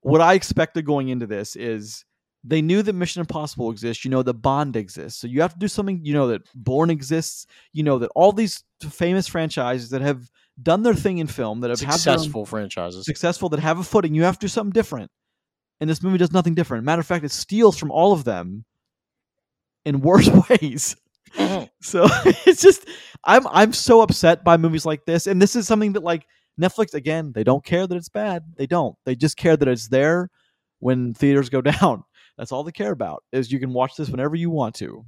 [0.00, 2.06] what I expected going into this is
[2.44, 4.04] they knew that Mission Impossible exists.
[4.04, 5.20] You know that Bond exists.
[5.20, 6.00] So you have to do something.
[6.04, 7.46] You know that Bourne exists.
[7.72, 10.28] You know that all these famous franchises that have
[10.60, 13.06] done their thing in film that have had Successful franchises.
[13.06, 14.14] successful that have a footing.
[14.14, 15.10] You have to do something different.
[15.80, 16.84] And this movie does nothing different.
[16.84, 18.64] Matter of fact, it steals from all of them
[19.84, 20.96] in worse ways.
[21.34, 21.64] Mm-hmm.
[21.80, 22.06] So
[22.46, 22.86] it's just
[23.24, 25.26] I'm I'm so upset by movies like this.
[25.26, 26.26] And this is something that like
[26.60, 28.42] Netflix again, they don't care that it's bad.
[28.56, 28.96] They don't.
[29.06, 30.28] They just care that it's there
[30.80, 32.04] when theaters go down.
[32.38, 33.24] That's all they care about.
[33.32, 35.04] Is you can watch this whenever you want to.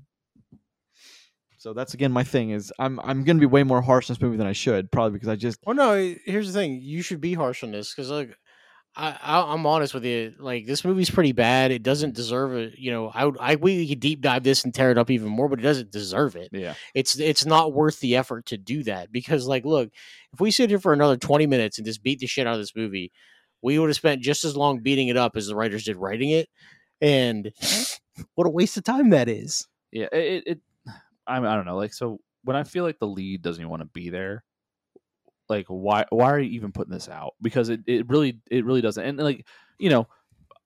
[1.65, 4.21] So that's again my thing is I'm I'm gonna be way more harsh on this
[4.21, 5.93] movie than I should, probably because I just Well, no.
[5.93, 8.37] Eh, here's the thing: you should be harsh on this because, like,
[8.95, 10.35] I, I I'm honest with you.
[10.39, 11.73] Like, this movie's pretty bad.
[11.73, 12.75] It doesn't deserve it.
[12.79, 15.29] You know, I would I we could deep dive this and tear it up even
[15.29, 16.51] more, but it doesn't deserve it.
[16.53, 16.75] Yeah.
[16.95, 19.89] It's it's not worth the effort to do that because, like, look,
[20.35, 22.61] if we sit here for another 20 minutes and just beat the shit out of
[22.61, 23.11] this movie,
[23.63, 26.29] we would have spent just as long beating it up as the writers did writing
[26.29, 26.51] it,
[27.05, 27.53] and
[28.35, 29.69] what a waste of time that is.
[29.93, 30.09] Yeah.
[30.13, 30.45] It.
[30.47, 30.61] it
[31.27, 31.77] I, I don't know.
[31.77, 34.45] Like so, when I feel like the lead doesn't even want to be there,
[35.49, 37.35] like why why are you even putting this out?
[37.41, 39.05] Because it, it really it really doesn't.
[39.05, 39.47] And like
[39.79, 40.09] you know,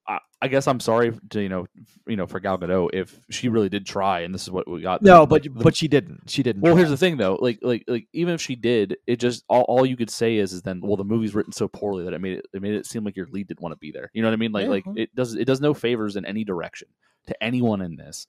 [0.08, 1.66] I, I guess I'm sorry to you know
[2.06, 4.80] you know for Gal Gadot if she really did try and this is what we
[4.80, 5.02] got.
[5.02, 6.30] no, but the- but she didn't.
[6.30, 6.62] She didn't.
[6.62, 6.78] Well, try.
[6.78, 7.38] here's the thing though.
[7.40, 10.52] Like, like, like, even if she did, it just all, all you could say is,
[10.52, 12.86] is then, well, the movie's written so poorly that it made it, it made it
[12.86, 14.10] seem like your lead didn't want to be there.
[14.14, 14.52] You know what I mean?
[14.52, 14.98] Like, like mm-hmm.
[14.98, 16.88] it does, it does no favors in any direction
[17.26, 18.26] to anyone in this.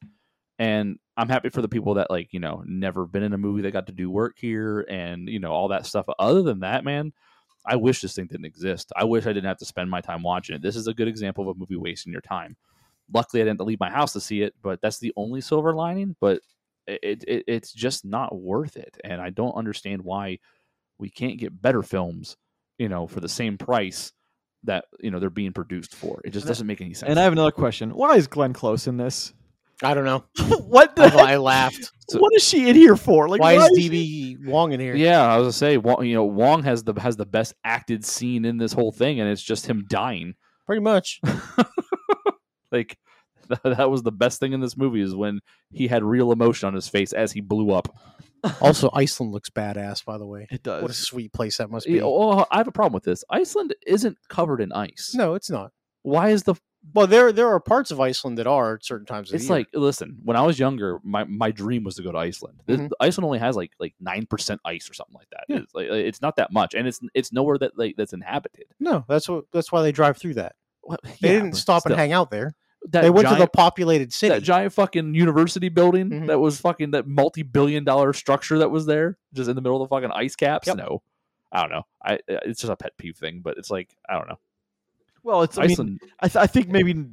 [0.58, 3.62] And I'm happy for the people that like, you know, never been in a movie
[3.62, 6.06] that got to do work here and you know all that stuff.
[6.20, 7.14] Other than that, man,
[7.66, 8.92] I wish this thing didn't exist.
[8.96, 10.62] I wish I didn't have to spend my time watching it.
[10.62, 12.56] This is a good example of a movie wasting your time.
[13.14, 16.16] Luckily, I didn't leave my house to see it, but that's the only silver lining.
[16.20, 16.42] But
[16.90, 20.40] it, it it's just not worth it and i don't understand why
[20.98, 22.36] we can't get better films
[22.78, 24.12] you know for the same price
[24.64, 27.20] that you know they're being produced for it just And doesn't make any sense And
[27.20, 27.92] I have another question.
[27.92, 29.34] Why is Glenn Close in this?
[29.84, 30.24] I don't know.
[30.68, 31.20] what the I, heck?
[31.20, 31.92] I laughed.
[32.10, 33.30] So- what is she in here for?
[33.30, 34.96] Like Why is she- DB Wong in here?
[34.96, 38.04] yeah i was gonna say Wong, you know wong has the has the best acted
[38.04, 40.34] scene in this whole thing and it's just him dying
[40.66, 41.20] Pretty much.
[42.72, 42.98] like
[43.64, 45.40] that was the best thing in this movie is when
[45.72, 47.88] he had real emotion on his face as he blew up
[48.62, 50.06] Also, Iceland looks badass.
[50.06, 50.82] By the way, It does.
[50.82, 51.94] what a sweet place that must be.
[51.94, 55.50] Yeah, oh, i have a problem with this iceland isn't covered in ice No, it's
[55.50, 55.72] not.
[56.04, 56.56] why is the
[56.94, 59.30] Well, there there are parts of Iceland that are at certain times.
[59.30, 59.60] Of It's the year.
[59.60, 62.62] like listen, when I was younger, my, my dream was to go to Iceland.
[62.68, 62.90] Mhm.
[63.00, 65.44] Iceland only has like like nine percent ice or something like that.
[65.50, 65.58] Yeah.
[65.58, 68.66] It's like it's not that much, and it's it's nowhere that like that's inhabited.
[68.80, 70.56] no, that's what that's why they drive through that.
[70.84, 71.92] Well, They didn't stop still.
[71.92, 72.56] and hang out there.
[72.92, 74.34] That they went to the populated city.
[74.34, 76.28] that giant fucking university building Mhm.
[76.28, 79.82] that was fucking that multi billion dollar structure that was there just in the middle
[79.84, 80.66] of the fucking ice caps.
[80.66, 80.78] Yep.
[80.78, 81.02] No,
[81.52, 81.84] I don't know.
[82.04, 84.40] I it's just a pet peeve thing, but it's like I don't know.
[85.24, 85.58] Well, it's.
[85.58, 86.00] I mean.
[86.20, 87.06] I, th- I think maybe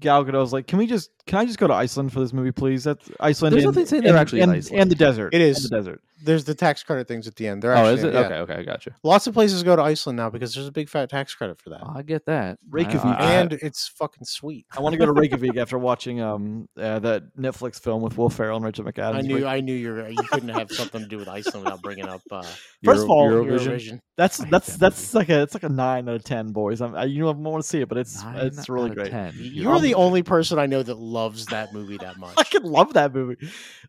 [0.00, 1.10] Gal Gadot's like, can we just?
[1.26, 2.82] Can I just go to Iceland for this movie, please?
[2.84, 3.52] That's Iceland.
[3.54, 4.82] There's and, nothing saying they're and- actually in and, Iceland.
[4.82, 5.32] and the desert.
[5.34, 6.00] It is And the desert.
[6.24, 7.62] There's the tax credit things at the end.
[7.62, 8.14] They're oh, actually is it?
[8.14, 8.20] yeah.
[8.20, 8.92] Okay, okay, I got you.
[9.02, 11.70] Lots of places go to Iceland now because there's a big fat tax credit for
[11.70, 12.58] that, I get that.
[12.70, 13.04] Reykjavik.
[13.04, 14.66] I- I- and it's fucking sweet.
[14.76, 18.30] I want to go to Reykjavik after watching um uh, that Netflix film with Will
[18.30, 19.14] Ferrell and Rachel McAdams.
[19.16, 21.64] I knew Reik- I knew you were, you couldn't have something to do with Iceland
[21.64, 22.42] without bringing up uh,
[22.84, 23.58] First of all, Eurovision.
[23.68, 24.00] Eurovision.
[24.16, 26.80] that's that's that that's like a it's like a nine out of ten, boys.
[26.80, 29.10] I'm, I, you know I want to see it, but it's Nine it's really great.
[29.10, 29.34] 10.
[29.42, 32.34] You're the only person I know that loves that movie that much.
[32.36, 33.36] I can love that movie.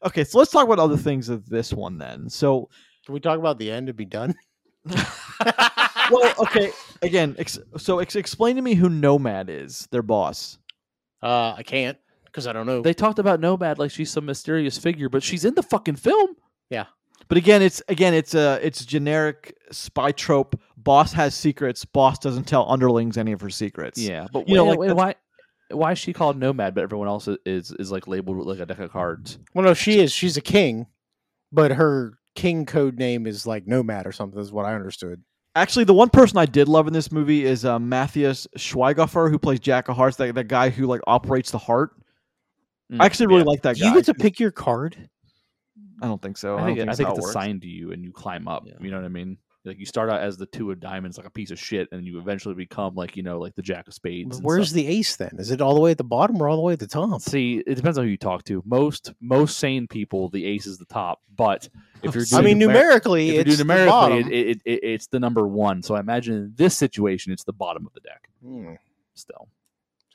[0.05, 2.29] Okay, so let's talk about other things of this one then.
[2.29, 2.69] So,
[3.05, 4.35] Can we talk about the end to be done?
[6.11, 10.57] well, okay, again, ex- so ex- explain to me who Nomad is, their boss.
[11.21, 12.81] Uh, I can't because I don't know.
[12.81, 16.35] They talked about Nomad like she's some mysterious figure, but she's in the fucking film.
[16.69, 16.85] Yeah.
[17.29, 20.59] But again, it's again, it's a it's generic spy trope.
[20.75, 21.85] Boss has secrets.
[21.85, 23.97] Boss doesn't tell underlings any of her secrets.
[23.97, 25.15] Yeah, but You know, like wait, that's- why?
[25.73, 28.65] Why is she called Nomad, but everyone else is is like labeled with like a
[28.65, 29.39] deck of cards?
[29.53, 30.12] well, no, she is.
[30.12, 30.88] She's a king,
[31.51, 34.39] but her king code name is like Nomad or something.
[34.39, 35.23] Is what I understood.
[35.55, 39.38] Actually, the one person I did love in this movie is uh, Matthias Schweighöfer, who
[39.38, 41.91] plays Jack of Hearts, that, that guy who like operates the heart.
[42.91, 43.49] Mm, I actually really yeah.
[43.49, 43.88] like that guy.
[43.88, 45.09] you get to pick your card?
[46.01, 46.57] I don't think so.
[46.57, 47.29] I think, don't I think it's works.
[47.29, 48.63] assigned to you and you climb up.
[48.65, 48.73] Yeah.
[48.81, 49.38] You know what I mean?
[49.65, 52.06] Like you start out as the two of diamonds, like a piece of shit, and
[52.06, 54.41] you eventually become like you know like the jack of spades.
[54.41, 54.76] Where's stuff.
[54.76, 55.36] the ace then?
[55.39, 57.21] Is it all the way at the bottom or all the way at the top?
[57.21, 58.62] See, it depends on who you talk to.
[58.65, 61.21] Most most sane people, the ace is the top.
[61.34, 61.69] But
[62.02, 64.17] if you're I mean, numer- numerically, if you're it's doing the numerically, bottom.
[64.17, 65.82] it, it, it, it's the number one.
[65.82, 68.30] So I imagine in this situation, it's the bottom of the deck.
[68.43, 68.73] Hmm.
[69.15, 69.47] Still,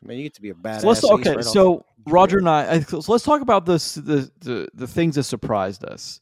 [0.03, 0.83] I mean, you get to be a badass.
[0.83, 1.37] So let's ace okay.
[1.37, 5.15] right so Roger and I, I so let's talk about this the, the the things
[5.17, 6.21] that surprised us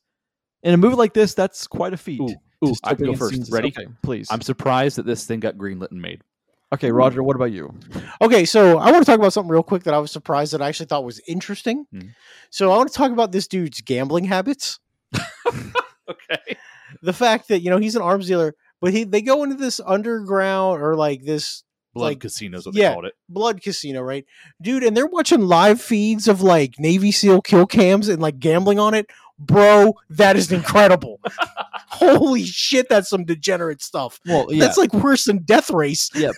[0.63, 1.35] in a movie like this.
[1.35, 2.21] That's quite a feat.
[2.21, 3.35] Ooh, ooh, I can go first.
[3.35, 3.69] scenes- Ready?
[3.69, 4.29] Okay, please.
[4.31, 6.23] I'm surprised that this thing got greenlit and made.
[6.75, 7.23] okay, Roger.
[7.23, 7.75] What about you?
[8.21, 10.61] Okay, so I want to talk about something real quick that I was surprised that
[10.63, 11.87] I actually thought was interesting.
[11.95, 12.11] Mhm.
[12.51, 14.79] So I want to talk about this dude's gambling habits.
[16.09, 16.57] Okay.
[17.03, 19.81] The fact that you know he's an arms dealer, but he they go into this
[19.85, 21.65] underground or like this
[21.95, 22.91] Blood Like, casinos, what yeah.
[22.91, 23.15] they called it.
[23.29, 24.25] blood casino, right,
[24.63, 24.85] dude?
[24.85, 28.93] And they're watching live feeds of like Navy SEAL kill cams and like gambling on
[28.95, 29.07] it.
[29.39, 31.21] Bro, that is incredible.
[31.89, 34.19] Holy shit, that's some degenerate stuff.
[34.27, 36.11] Well, yeah, That's like worse than Death Race.
[36.15, 36.35] Yep.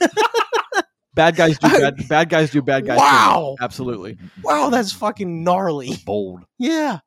[1.14, 2.08] bad guys do bad.
[2.08, 2.98] Bad guys do bad guys.
[2.98, 3.10] things.
[3.10, 3.56] Wow.
[3.60, 4.18] absolutely.
[4.42, 5.92] Wow, that's fucking gnarly.
[6.04, 6.44] Bold.
[6.58, 6.98] Yeah.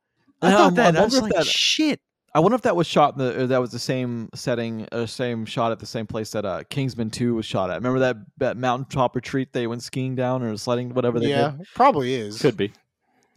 [0.42, 0.98] I And thought I'm- that.
[0.98, 2.00] I I was like, that- shit.
[2.34, 5.06] I wonder if that was shot in the or that was the same setting or
[5.06, 7.76] same shot at the same place that uh, Kingsman Two was shot at.
[7.76, 11.68] Remember that that mountaintop retreat they went skiing down or sledding, whatever they Yeah, did.
[11.76, 12.40] probably is.
[12.42, 12.72] Could be.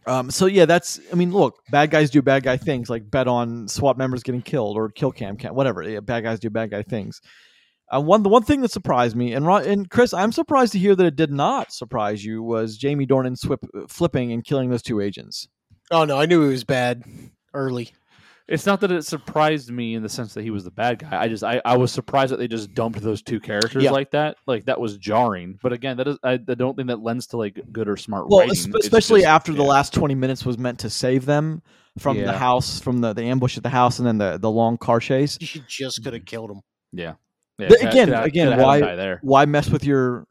[0.07, 0.99] Um, so yeah, that's.
[1.11, 4.41] I mean, look, bad guys do bad guy things, like bet on SWAT members getting
[4.41, 5.81] killed or kill cam, cam whatever.
[5.83, 7.21] Yeah, bad guys do bad guy things.
[7.93, 10.79] Uh, one the one thing that surprised me, and Ro- and Chris, I'm surprised to
[10.79, 14.81] hear that it did not surprise you, was Jamie Dornan swip, flipping and killing those
[14.81, 15.47] two agents.
[15.91, 17.03] Oh no, I knew it was bad
[17.53, 17.91] early.
[18.47, 21.19] It's not that it surprised me in the sense that he was the bad guy.
[21.19, 23.89] I just I, I was surprised that they just dumped those two characters Yeah.
[23.91, 24.37] like that.
[24.45, 25.57] Like that was jarring.
[25.63, 28.27] But again, that is I, I don't think that lends to like good or smart
[28.29, 28.73] Well, writing.
[28.79, 31.63] especially just- after the last 20 minutes was meant to save them
[31.97, 34.77] from the house, from the, the ambush at the house, and then the, the long
[34.77, 35.37] car chase.
[35.39, 36.61] You just could have killed him.
[36.91, 37.13] Yeah.
[37.57, 39.19] yeah The- again- coulda- again, coulda had him why- there?
[39.23, 40.27] Why mess with your?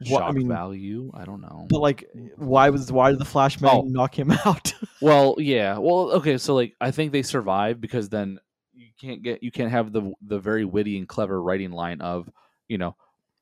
[0.00, 1.10] What, Shock I mean, value?
[1.14, 1.66] I don't know.
[1.68, 2.04] but like,
[2.36, 3.82] why was why did the flashbang Oh.
[3.82, 4.72] knock him out?
[5.00, 5.76] Well, yeah.
[5.78, 6.38] Well, okay.
[6.38, 8.38] So like, I think they survive because then
[8.74, 12.30] you can't get you can't have the the very witty and clever writing line of
[12.68, 12.94] you know,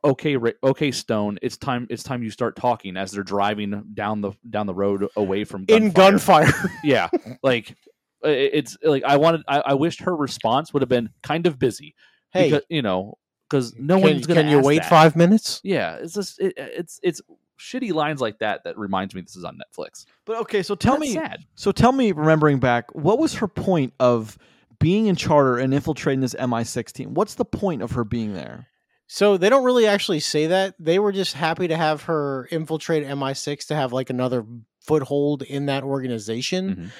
[0.02, 4.32] okay, okay, Stone, it's time it's time you start talking as they're driving down the
[4.48, 6.44] down the road away from In gunfire.
[6.46, 6.70] gunfire.
[6.84, 7.08] yeah,
[7.42, 7.76] like
[8.22, 9.42] it's like I wanted.
[9.46, 11.94] I, I wished her response would have been kind of busy.
[12.32, 14.42] hey, because, you know, because no can, one's gonna.
[14.42, 14.88] can you ask wait that.
[14.90, 15.60] five minutes?
[15.64, 17.20] Yeah, it's just it, it's it's
[17.58, 20.04] shitty lines like that that reminds me this is on Netflix.
[20.24, 21.44] but okay, so tell That's me, sad.
[21.54, 24.36] so tell me, remembering back, what was her point of
[24.78, 27.14] being in charter and infiltrating this MI6 team?
[27.14, 28.66] What's the point of her being there?
[29.06, 30.74] So they don't really actually say that.
[30.78, 34.44] They were just happy to have her infiltrate MI6 to have like another
[34.80, 36.90] foothold in that organization.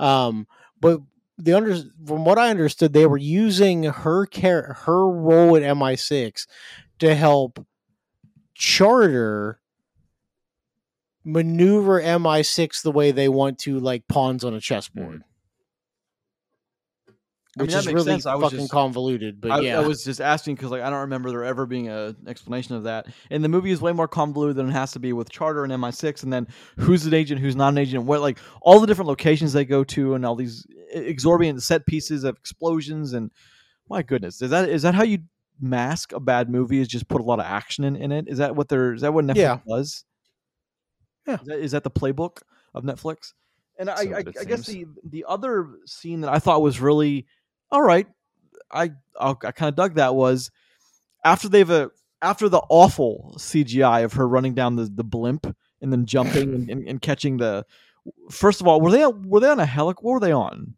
[0.00, 0.04] Mhm.
[0.04, 0.46] Um,
[0.80, 1.00] but
[1.38, 6.46] the under from what I understood, they were using her care her role at MI6
[6.98, 7.64] to help
[8.54, 9.60] charter
[11.24, 15.22] maneuver MI6 the way they want to, like pawns on a chessboard.
[17.58, 18.26] I mean, Which is really sense.
[18.26, 20.90] I was fucking just- convoluted, but I, yeah, I was just asking because like I
[20.90, 23.06] don't remember there ever being an explanation of that.
[23.30, 25.72] And the movie is way more convoluted than it has to be with Charter and
[25.72, 28.86] MI6, and then who's an agent, who's not an agent, and what like all the
[28.86, 33.14] different locations they go to, and all these exorbitant set pieces of explosions.
[33.14, 33.30] And
[33.88, 35.20] my goodness, is that is that how you
[35.58, 36.78] mask a bad movie?
[36.80, 38.28] Is just put a lot of action in, in it?
[38.28, 38.92] Is that what they're?
[38.92, 39.58] Is that what Netflix Yeah.
[39.66, 40.04] does?
[41.26, 41.34] Yeah.
[41.40, 42.42] Is that, is that the playbook
[42.74, 43.32] of Netflix?
[43.78, 47.26] And I, I, I guess the the other scene that I thought was really
[47.70, 48.06] all right.
[48.70, 50.50] I I, I kind of dug that was
[51.24, 51.88] after they've uh,
[52.22, 56.70] after the awful CGI of her running down the, the blimp and then jumping and,
[56.70, 57.64] and, and catching the.
[58.30, 59.96] First of all, were they were they on a helic?
[60.00, 60.75] What were they on?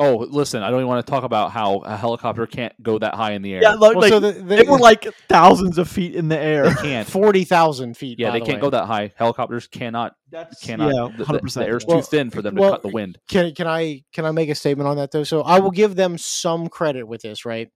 [0.00, 3.14] Oh, listen, I don't even want to talk about how a helicopter can't go that
[3.16, 3.62] high in the air.
[3.62, 6.42] Yeah, like, well, like, so the, they were like thousands of feet in the they
[6.42, 6.74] air.
[6.76, 7.08] can't.
[7.10, 8.18] forty thousand feet.
[8.20, 8.62] Yeah, by they the can't way.
[8.62, 9.12] go that high.
[9.16, 10.94] Helicopters cannot That's cannot.
[10.94, 11.52] yeah, 100%.
[11.54, 13.18] the air's Well, too thin for them to well, cut the wind.
[13.28, 15.24] can can I can I make a statement on that though?
[15.24, 17.68] So I will give them some credit with this, right?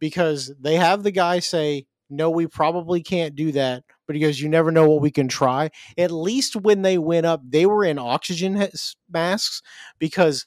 [0.00, 4.40] Because they have the guy say, "No, we probably can't do that," but he goes,
[4.40, 7.84] "You never know what we can try." At least when they went up, they were
[7.84, 8.66] in oxygen
[9.08, 9.62] masks
[9.98, 10.46] because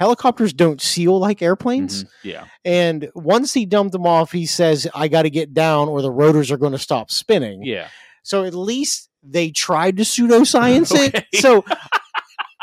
[0.00, 2.04] helicopters don't seal like airplanes.
[2.04, 5.88] Mhm, Yeah, And once he dumped them off, he says, "I got to get down,
[5.88, 7.88] or the rotors are going to stop spinning." yeah.
[8.22, 11.24] So at least they tried to pseudoscience Okay.
[11.32, 11.40] it.
[11.40, 11.64] So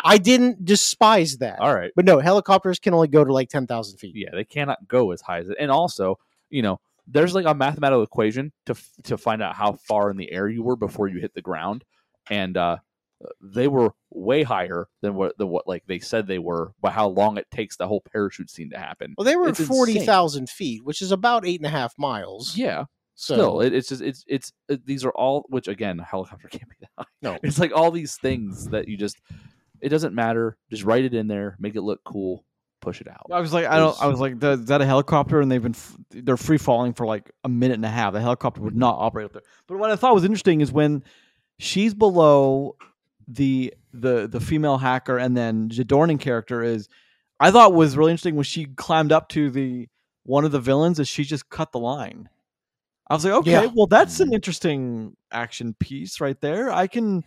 [0.03, 1.59] I didn't despise that.
[1.59, 1.91] All right.
[1.95, 4.13] But no, helicopters can only go to like 10,000 feet.
[4.15, 5.57] Yeah, they cannot go as high as it.
[5.59, 6.17] And also,
[6.49, 10.31] you know, there's like a mathematical equation to to find out how far in the
[10.31, 11.83] air you were before you hit the ground,
[12.29, 12.77] and uh,
[13.41, 17.07] they were way higher than what than what like they said they were, but how
[17.07, 19.15] long it takes the whole parachute scene to happen.
[19.17, 22.55] Well, they were It's forty thousand feet, which is about eight and a half miles.
[22.55, 22.85] Yeah,
[23.19, 26.47] so still, it, it's just it's it's it, these are all which again, a helicopter
[26.51, 27.05] can't be that high.
[27.23, 27.37] No.
[27.41, 29.17] it's like all these things that you just
[29.81, 30.55] it doesn't matter.
[30.69, 32.45] Just write it in there, make it look cool,
[32.79, 33.25] push it out.
[33.31, 33.99] I was like, I don't.
[33.99, 35.41] I was like, is that a helicopter?
[35.41, 35.75] And they've been
[36.11, 38.13] they're free falling for like a minute and a half.
[38.13, 39.41] The helicopter would not operate up there.
[39.67, 41.03] But what I thought was interesting is when
[41.57, 42.75] she's below
[43.27, 46.87] the the the female hacker, and then Jadorning character is.
[47.39, 49.87] I thought was really interesting when she climbed up to the
[50.23, 52.29] one of the villains, is she just cut the line.
[53.09, 53.67] I was like, okay, Yeah.
[53.73, 54.35] well, that's an mm.
[54.35, 56.71] interesting action piece right there.
[56.71, 57.23] I can,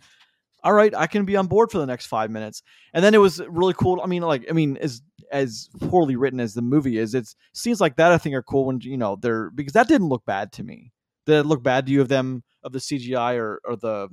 [0.63, 2.61] all right, I can be on board for the next five minutes.
[2.93, 3.99] And then it was really cool.
[4.03, 7.81] I mean, like, I mean, as as poorly written as the movie is, it's scenes
[7.81, 10.51] like that I think are cool when you know they're because that didn't look bad
[10.53, 10.91] to me.
[11.25, 14.09] Did it look bad to you of them of the CGI or or the,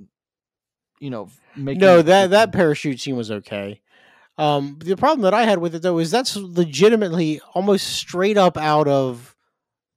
[1.01, 3.81] you know, making no, that that parachute scene was okay.
[4.37, 8.57] Um, the problem that I had with it though is that's legitimately almost straight up
[8.57, 9.35] out of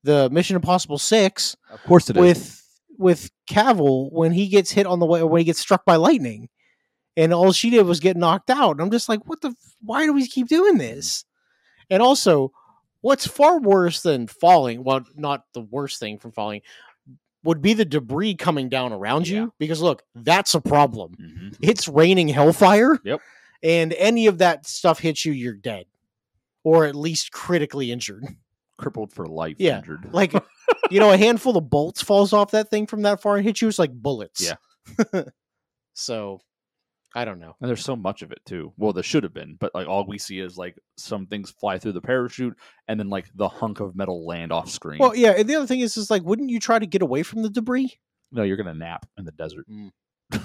[0.03, 2.21] the Mission Impossible Six of course it is.
[2.21, 2.61] with
[2.97, 6.49] with Cavill when he gets hit on the way when he gets struck by lightning,
[7.15, 8.71] and all she did was get knocked out.
[8.71, 9.53] And I'm just like, what the?
[9.81, 11.25] Why do we keep doing this?
[11.89, 12.51] And also,
[13.01, 14.83] what's far worse than falling?
[14.83, 16.61] Well, not the worst thing from falling
[17.43, 19.41] would be the debris coming down around Yeah.
[19.41, 19.53] you.
[19.59, 21.15] Because look, that's a problem.
[21.19, 21.55] Mhm.
[21.61, 22.99] It's raining hellfire.
[23.03, 23.19] Yep.
[23.63, 25.85] And any of that stuff hits you, you're dead,
[26.63, 28.23] or at least critically injured.
[28.77, 30.09] Crippled for life, Yeah, injured.
[30.11, 30.33] Like,
[30.91, 33.61] you know, a handful of bolts falls off that thing from that far and hits
[33.61, 33.67] you.
[33.67, 34.41] It's like bullets.
[34.41, 35.23] Yeah.
[35.93, 36.41] so,
[37.13, 37.55] I don't know.
[37.59, 38.71] And there's so much of it too.
[38.77, 41.77] Well, there should have been, but like all we see is like some things fly
[41.77, 44.99] through the parachute, and then like the hunk of metal land off screen.
[44.99, 45.31] Well, yeah.
[45.31, 47.49] And the other thing is, is like, wouldn't you try to get away from the
[47.49, 47.99] debris?
[48.31, 49.65] no, you're gonna nap in the desert.
[49.69, 49.91] Mm.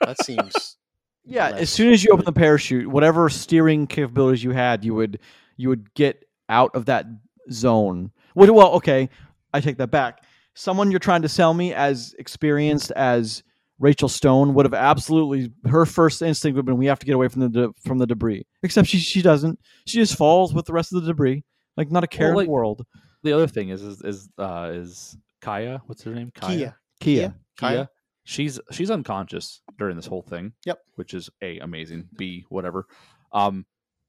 [0.00, 0.76] That seems.
[1.24, 4.94] Yeah, less as soon as you open the parachute, whatever steering capabilities you had, you
[4.94, 5.20] would
[5.56, 7.06] you would get out of that
[7.50, 8.10] zone.
[8.34, 9.08] Well, well, okay,
[9.54, 10.24] I take that back.
[10.54, 13.42] Someone you're trying to sell me as experienced as
[13.84, 17.14] Rachel Stone would have absolutely her first instinct would have been we have to get
[17.14, 18.46] away from the de- from the debris.
[18.62, 19.58] Except she she doesn't.
[19.86, 21.44] She just falls with the rest of the debris,
[21.76, 22.86] like not a care in like- the world.
[23.24, 25.82] The other thing is is is, uh, is Kaya.
[25.84, 26.32] What's her name?
[26.34, 26.56] Kaya.
[26.56, 26.74] Kia.
[27.00, 27.20] Kia.
[27.28, 27.34] Kia.
[27.58, 27.88] Kaya.
[28.24, 30.54] She's she's unconscious during this whole thing.
[30.64, 30.78] Yep.
[30.94, 32.08] Which is a amazing.
[32.16, 32.86] B whatever.
[33.32, 33.66] Um,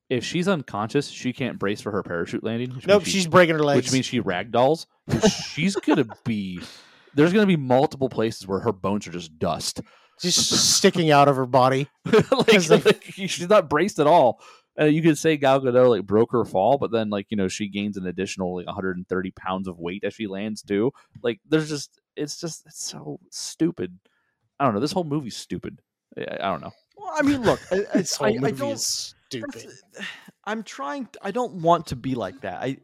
[0.09, 2.69] if she's unconscious, she can't brace for her parachute landing.
[2.87, 3.75] Nope, means she- she's breaking her legs.
[3.77, 4.85] which means she ragdolls.
[5.53, 6.61] she's gonna be.
[7.15, 9.81] There's gonna be multiple places where her bones are just dust.
[10.21, 11.87] just sticking out of her body.
[12.05, 14.41] like, they- like, she's not braced at all.
[14.79, 17.47] Uh, you could say Gal Gadot like broke her fall, but then like you know
[17.47, 20.91] she gains an additional like 130 pounds of weight as she lands too.
[21.23, 23.97] Like there's just it's just it's so stupid.
[24.59, 24.81] I don't know.
[24.81, 25.79] This whole movie's stupid.
[26.17, 26.71] I, I don't know.
[26.97, 28.71] Well, I mean, look, I, I, This whole I, I don't.
[28.73, 28.85] is
[29.27, 29.65] stupid.
[30.45, 31.07] I'm trying.
[31.21, 32.61] I don't want to be like that.
[32.61, 32.77] I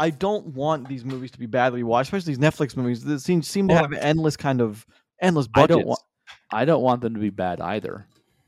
[0.00, 3.42] I don't want these movies to be badly watched, especially these Netflix movies that seem
[3.42, 4.86] seem to Well, have endless kind of
[5.20, 6.00] endless I don't want
[6.50, 8.06] I don't want them to be bad either.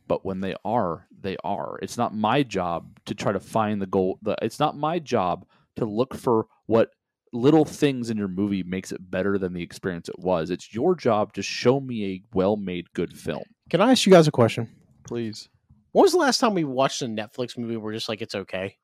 [0.09, 1.79] But when they are, they are.
[1.83, 4.19] It's not my job to try to find the goal.
[4.23, 6.89] The, it's not my job to look for what
[7.35, 10.51] little things in your movie makes it better than the experience it was.
[10.51, 13.45] It's your job to show me a well-made good film.
[13.71, 14.69] Can I ask you guys a question?
[15.05, 15.49] Please.
[15.93, 18.35] When was the last time we watched a Netflix movie where we're just like it's
[18.35, 18.77] okay?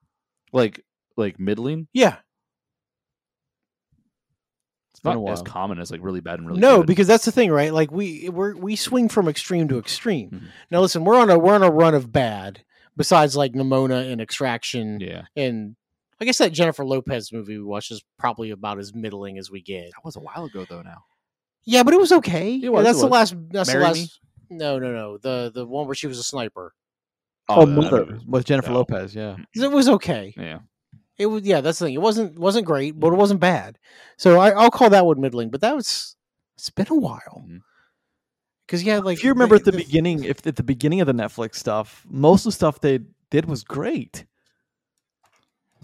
[0.52, 0.85] Like
[1.16, 1.88] like middling.
[1.92, 2.18] Yeah.
[4.98, 6.87] It's not as common as like really bad and really no, good.
[6.87, 7.72] because that's the thing, right?
[7.72, 10.30] Like we we we swing from extreme to extreme.
[10.30, 10.42] Mhm.
[10.70, 12.64] Now listen, we're on a we're on a run of bad.
[12.96, 15.76] Besides like Nimona and Extraction yeah, and
[16.20, 19.62] I guess that Jennifer Lopez movie we watched is probably about as middling as we
[19.62, 19.84] get.
[19.84, 20.82] that was a while ago though.
[20.82, 21.04] Now
[21.64, 22.56] Yeah, but it was okay.
[22.61, 23.12] It was, that's it the was.
[23.32, 23.37] last.
[23.50, 24.20] That's Marry the last.
[24.50, 24.56] Me?
[24.56, 25.18] No, no, no.
[25.18, 26.74] The the one where she was a sniper.
[27.48, 28.78] Oh, that Mother was- with Jennifer no.
[28.78, 29.14] Lopez.
[29.14, 29.37] Yeah.
[29.54, 30.34] It was okay.
[30.37, 30.58] Yeah,
[31.18, 31.61] It was yeah.
[31.61, 31.94] That's the thing.
[31.94, 33.20] It wasn't wasn't great, but it mm-hmm.
[33.20, 33.78] wasn't bad.
[34.16, 35.51] So I, I'll call that one middling.
[35.51, 36.16] But that was
[36.57, 37.45] it's been a while.
[37.45, 37.59] Mm-hmm.
[38.66, 41.14] Because yeah, like if you remember at the, beginning, if at the beginning of the
[41.14, 44.26] Netflix stuff, most of the stuff they did was great.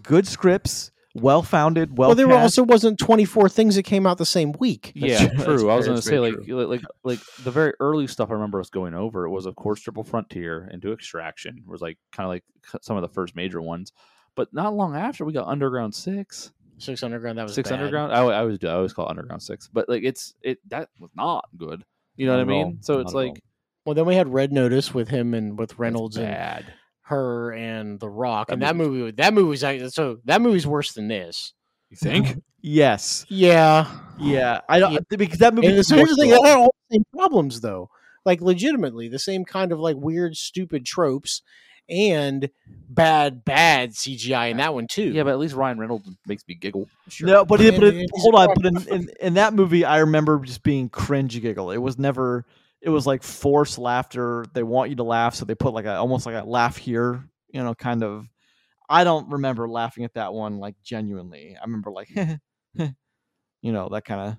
[0.03, 2.11] Good scripts, well founded, well.
[2.11, 4.93] well, there also wasn't twenty four things that came out the same week.
[4.95, 5.29] yeah, true.
[5.29, 5.71] That's true.
[5.71, 8.69] I was gonna say like like like like the very early stuff I remember us
[8.69, 9.25] going over.
[9.25, 11.63] It was of course Triple Frontier into Extraction.
[11.67, 12.45] Was like kind of like
[12.83, 13.93] some of the first major ones.
[14.37, 17.39] But not long after we got Underground Six, Six Underground.
[17.39, 17.79] That was Six bad.
[17.79, 18.13] Underground.
[18.13, 18.69] I, I always do.
[18.69, 21.85] I always call it Underground Six, but like it's it that was not good.
[22.17, 22.67] You know Not what I mean?
[22.67, 22.77] all.
[22.81, 23.23] So Not it's at all.
[23.27, 23.43] like
[23.87, 26.73] Well, then we had Red Notice with him and with Reynolds and bad.
[27.03, 30.41] her and The Rock, That and that movie movie that movie was actually, so that
[30.41, 31.53] movie's worse than this.
[31.91, 32.43] You think?
[32.67, 33.27] Yes.
[33.29, 33.87] Yeah,
[34.19, 34.63] Yeah.
[34.71, 35.67] I don't because that movie.
[35.67, 37.91] And was so here's the thing: more that had all the same problems, though.
[38.25, 41.43] like legitimately the same kind of like weird, stupid tropes
[41.89, 42.49] and
[42.89, 45.11] bad, bad CGI in that one too.
[45.11, 46.89] Yeah, but at least Ryan Reynolds makes me giggle.
[47.09, 47.29] Sure.
[47.29, 48.49] No, but, it, but it, hold on.
[48.55, 51.71] But in, in, in that movie, I remember just being cringe giggle.
[51.71, 52.45] It was never.
[52.81, 54.45] It was like forced laughter.
[54.53, 57.25] They want you to laugh, so they put like a almost like a laugh here.
[57.49, 58.27] You know, kind of.
[58.87, 61.57] I don't remember laughing at that one like genuinely.
[61.59, 62.11] I remember like,
[62.75, 64.37] you know, that kind of.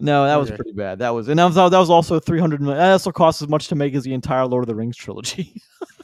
[0.00, 1.00] No, that was pretty bad.
[1.00, 2.64] That was, and that was that was also three hundred.
[2.64, 5.60] That also cost as much to make as the entire Lord of the Rings trilogy.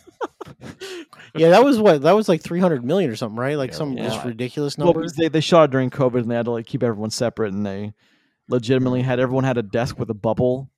[1.35, 3.57] yeah, that was what that was like three hundred million or something, right?
[3.57, 4.09] Like Yeah, some yeah.
[4.09, 5.01] just ridiculous Well, number.
[5.01, 7.53] because they, they shot it during COVID and they had to like keep everyone separate
[7.53, 7.93] and they
[8.49, 10.71] legitimately had everyone had a desk with a bubble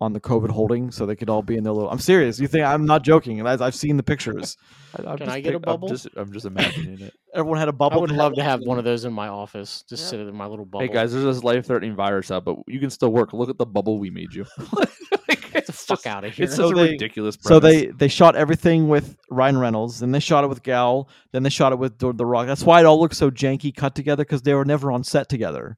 [0.00, 1.88] on the COVID holding so they could all be in their little.
[1.88, 2.38] I'm serious.
[2.40, 3.38] You think I'm not joking?
[3.40, 4.56] and I- I've seen the pictures.
[4.96, 5.88] I, Can I get a pic- I'm bubble?
[5.88, 7.14] just, I'm just imagining it.
[7.34, 7.98] Everyone had a bubble.
[7.98, 9.84] I would love to have one of those in my office.
[9.88, 10.10] Just Yeah.
[10.10, 10.86] sit in my little bubble.
[10.86, 13.32] Hey guys, there's this life threatening virus out, but you can still work.
[13.32, 14.44] Look at the bubble we made you.
[15.54, 16.44] Like, get the fuck just- out of here.
[16.44, 17.38] It's So such a they- ridiculous.
[17.40, 21.42] So they they shot everything with Ryan Reynolds, then they shot it with Gal, then
[21.42, 22.46] they shot it with The, the Rock.
[22.46, 25.28] That's why it all looks so janky cut together because they were never on set
[25.28, 25.76] together.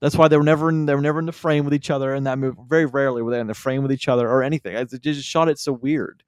[0.00, 2.14] That's why they were never in they were never in the frame with each other
[2.14, 2.58] in that movie.
[2.68, 4.76] Very rarely were they in the frame with each other or anything.
[4.76, 6.22] I- They just shot it so weird,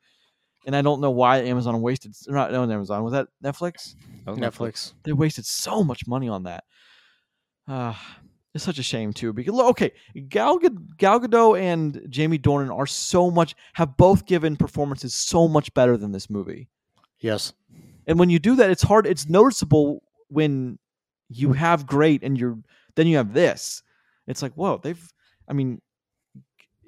[0.66, 2.14] and I don't know why Amazon wasted.
[2.29, 3.95] Not no Amazon was that Netflix?
[4.24, 4.93] That was Netflix.
[5.03, 6.64] They wasted so much money on that.
[7.68, 7.95] Uh,
[8.57, 9.92] it's such a shame too because look, okay,
[10.28, 10.59] Gal,
[10.96, 15.96] Gal Gadot and Jamie Dornan are so much have both given performances so much better
[15.96, 16.68] than this movie.
[17.20, 17.52] Yes.
[18.07, 19.07] And when you do that, it's hard.
[19.07, 20.78] It's noticeable when
[21.28, 22.59] you have great and you're
[22.94, 23.82] then you have this.
[24.26, 25.12] It's like whoa, they've.
[25.48, 25.80] I mean,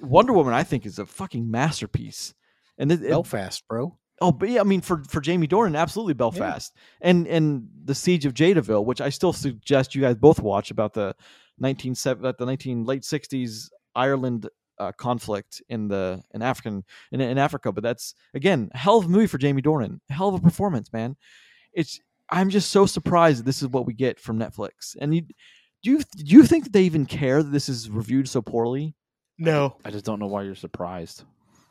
[0.01, 2.35] Wonder Woman, I think, is a fucking masterpiece.
[2.79, 3.99] And it, Belfast, bro.
[4.21, 8.27] Oh, but yeah, I mean, for for Jamie Dornan, absolutely Belfast, and and the Siege
[8.27, 11.15] of Jadotville, which I still suggest you guys both watch about the
[11.61, 14.49] nineteen seven about the nineteen late sixties Ireland
[14.79, 17.73] uh, conflict in the in African in, in Africa.
[17.73, 21.17] But that's again hell of a movie for Jamie Dornan, hell of a performance, man.
[21.73, 22.01] It's
[22.31, 24.97] I'm just so surprised that this is what we get from Netflix.
[25.01, 25.23] And you
[25.83, 28.95] do you do you think that they even care that this is reviewed so poorly?
[29.39, 29.77] No.
[29.85, 31.25] I just don't know why you're surprised.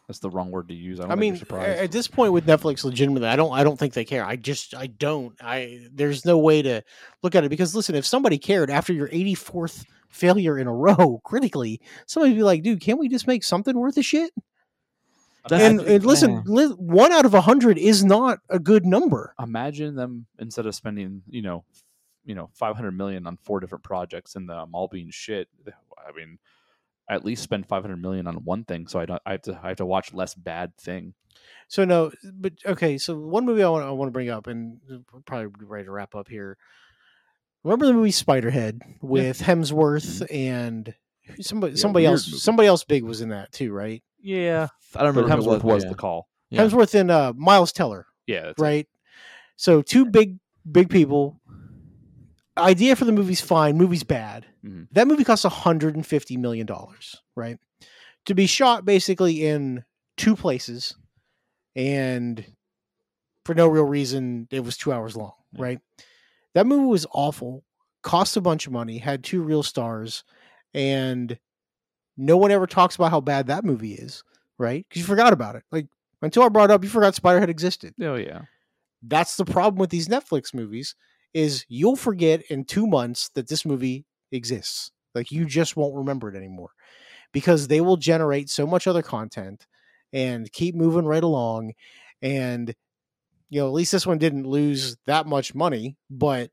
[0.08, 1.00] That's the wrong word to use.
[1.00, 1.80] I, don't I mean, surprised.
[1.80, 4.24] at this point with Netflix, legitimately, I don't, I don't think they care.
[4.24, 5.36] I just, I don't.
[5.42, 6.82] I there's no way to
[7.24, 11.20] look at it because listen, if somebody cared after your 84th failure in a row
[11.26, 14.32] critically, somebody would be like, dude, can't we just make something worth a shit?
[15.50, 19.34] That's- And, and listen, li- one out of a hundred is not a good number.
[19.42, 21.64] Imagine them instead of spending, you know,
[22.26, 25.48] you know, 500 million on four different projects and them all being shit.
[25.68, 26.38] I mean,
[27.10, 29.22] at least spend 500 million on one thing, so I don't.
[29.26, 29.60] I have to.
[29.64, 31.14] I have to watch less bad thing.
[31.70, 32.98] So no, but okay.
[32.98, 35.92] So one movie I want, I want to bring up, and we're probably ready to
[35.92, 36.58] wrap up here.
[37.64, 40.94] Remember the movie Spiderhead with Hemsworth and
[41.42, 42.38] somebody, Yeah, somebody else, movie.
[42.40, 44.02] somebody else big was in that too, right?
[44.22, 45.90] Yeah, I don't remember who Hemsworth was yeah.
[45.90, 46.28] the call.
[46.50, 46.62] Yeah.
[46.64, 48.64] Hemsworth and uh, Miles Teller, Yeah, that's it.
[48.64, 48.88] right?
[49.58, 50.38] So two big,
[50.72, 51.42] big people.
[52.58, 53.78] Idea for the movie's fine.
[53.78, 54.46] Movie's bad.
[54.66, 54.88] Mhm.
[54.92, 57.58] That movie costs 150 million dollars, right?
[58.26, 59.84] To be shot basically in
[60.18, 60.96] two places,
[61.76, 62.46] and
[63.46, 65.62] for no real reason, it was two hours long, Yeah.
[65.64, 65.80] right?
[66.54, 67.64] That movie was awful.
[68.04, 68.98] Cost a bunch of money.
[68.98, 70.24] Had two real stars,
[70.74, 71.38] and
[72.18, 74.24] no one ever talks about how bad that movie is,
[74.58, 74.86] right?
[74.90, 75.64] Because you forgot about it.
[75.72, 75.88] Like
[76.22, 78.42] until I brought it up, you forgot Spiderhead existed Oh yeah.
[79.04, 80.96] that's the problem with these Netflix movies
[81.38, 84.92] is you'll forget in 2 months that this movie exists.
[85.14, 85.50] Like you mm.
[85.50, 86.72] just won't remember it anymore
[87.32, 89.68] because they will generate so much other content
[90.12, 91.74] and keep moving right along
[92.22, 92.74] and
[93.50, 96.50] you know, at least this one didn't lose that much money, but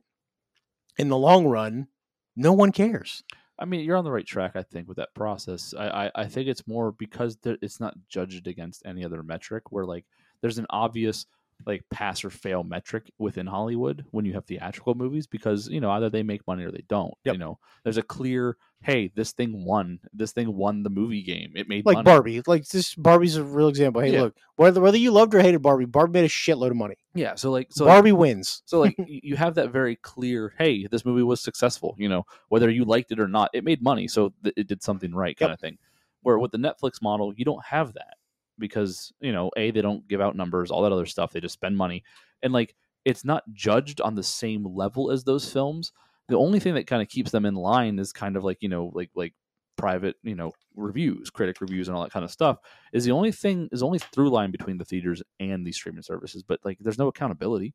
[0.96, 1.88] in the long run,
[2.36, 3.24] no one cares.
[3.58, 5.74] I mean, you're on the right track, I think, with that process.
[5.76, 9.72] I, I, I think it's more because there, it's not judged against any other metric.
[9.72, 10.04] Where like
[10.40, 11.26] there's an obvious
[11.66, 15.90] like pass or fail metric within Hollywood when you have theatrical movies because you know
[15.92, 17.14] either they make money or they don't.
[17.24, 17.34] Yep.
[17.34, 19.98] You know, there's a clear hey, this thing won.
[20.12, 21.52] This thing won the movie game.
[21.56, 22.04] It made Like money.
[22.04, 24.02] Barbie, like this Barbie's a real example.
[24.02, 24.22] Hey, Yeah.
[24.22, 26.96] look, whether whether you loved or hated Barbie, Barbie made a shitload of money.
[27.14, 27.34] Yeah.
[27.36, 28.62] So like so like, Barbie wins.
[28.66, 31.94] So like you have that very clear, hey, this movie was successful.
[31.98, 34.82] You know, whether you liked it or not, it made money, so th- it did
[34.82, 35.56] something right, kind Yep.
[35.56, 35.78] of thing.
[36.20, 38.16] Where with the Netflix model, you don't have that
[38.58, 41.32] because you know, a they don't give out numbers, all that other stuff.
[41.32, 42.04] They just spend money,
[42.42, 42.74] and like
[43.04, 45.92] it's not judged on the same level as those films.
[46.28, 48.68] The only thing that kind of keeps them in line is kind of like you
[48.68, 49.34] know, like like
[49.76, 52.58] private you know reviews critic reviews and all that kind of stuff
[52.92, 56.42] is the only thing is only through line between the theaters and these streaming services
[56.42, 57.74] but like there's no accountability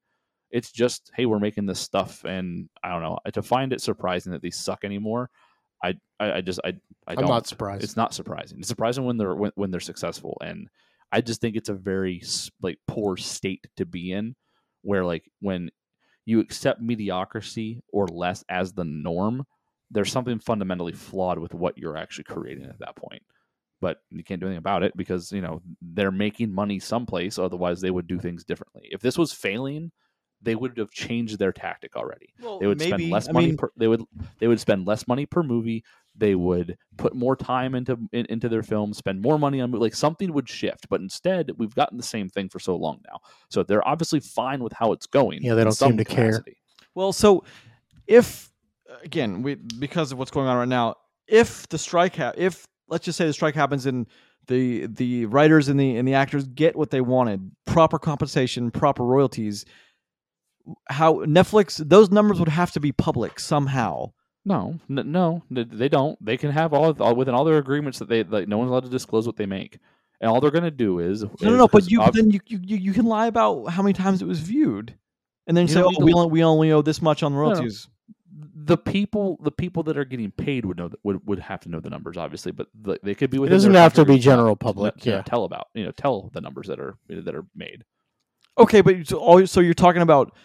[0.52, 4.32] it's just hey we're making this stuff and i don't know to find it surprising
[4.32, 5.30] that these suck anymore
[5.84, 6.70] I, I just I
[7.08, 7.48] I I'm don't.
[7.48, 7.84] surprised.
[7.84, 8.60] It's not surprising.
[8.60, 10.68] It's surprising when they're when, when they're successful, and
[11.12, 12.22] I just think it's a very
[12.62, 14.36] like poor state to be in,
[14.82, 15.70] where like when
[16.26, 19.46] you accept mediocrity or less as the norm,
[19.90, 23.24] there's something fundamentally flawed with what you're actually creating at that point.
[23.82, 27.40] But you can't do anything about it because you know they're making money someplace.
[27.40, 28.90] Otherwise, they would do things differently.
[28.92, 29.92] If this was failing,
[30.42, 32.34] they would have changed their tactic already.
[32.42, 34.04] Well, they would spend less money per, they would
[34.40, 35.84] they would spend less money per movie.
[36.16, 39.96] They would put more time into in, into their films spend more money on like
[39.96, 43.20] something would shift but instead we've gotten the same thing for so long now.
[43.50, 46.44] So they're obviously fine with how it's going Yeah, they don't seem some to care.
[46.96, 47.46] Well, so
[48.08, 48.52] if
[49.04, 50.96] again, we because of what's going on right now,
[51.28, 54.08] if the strike ha- if let's just say the strike happens and
[54.48, 59.04] the the writers and the and the actors get what they wanted, proper compensation, proper
[59.04, 59.66] royalties,
[60.90, 64.12] how Netflix those numbers would have to be public somehow.
[64.46, 68.00] no n- no n- they don't they can have all, all within all their agreements
[68.00, 69.80] that they like no one's allowed to disclose what they make
[70.22, 71.68] and all they're going to do is No, no, no.
[71.68, 74.28] But you ob- then you, you you you can lie about how many times it
[74.28, 74.96] was viewed,
[75.48, 77.44] and then You say, oh, we only, we only owe this much on the No,
[77.46, 77.50] no.
[77.52, 77.88] royalties.
[78.72, 81.70] the people the people that are getting paid would know that, would would have to
[81.70, 84.14] know the numbers obviously but the, they could be with It doesn't have to be
[84.14, 84.96] group not general to public.
[84.96, 85.24] let- you know, Yeah.
[85.24, 87.84] tell about you know tell the numbers that are that are made
[88.58, 90.36] Okay, but so, all, so you're talking about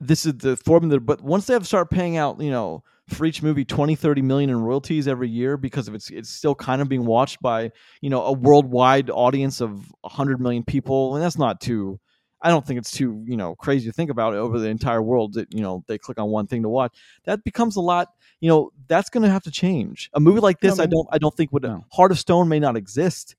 [0.00, 3.24] this is the formula, but once they have to start paying out, you know, for
[3.24, 6.82] each movie 20, 30 million in royalties every year because of it's it's still kind
[6.82, 7.70] of being watched by,
[8.00, 12.00] you know, a worldwide audience of 100 million people, and that's not too
[12.42, 15.02] I don't think it's too, you know, crazy to think about it over the entire
[15.02, 16.94] world that, you know, they click on one thing to watch.
[17.24, 18.08] That becomes a lot,
[18.40, 20.10] you know, that's going to have to change.
[20.12, 21.84] A movie like No, this I don't I don't think would No.
[21.92, 23.36] Heart of Stone may not exist.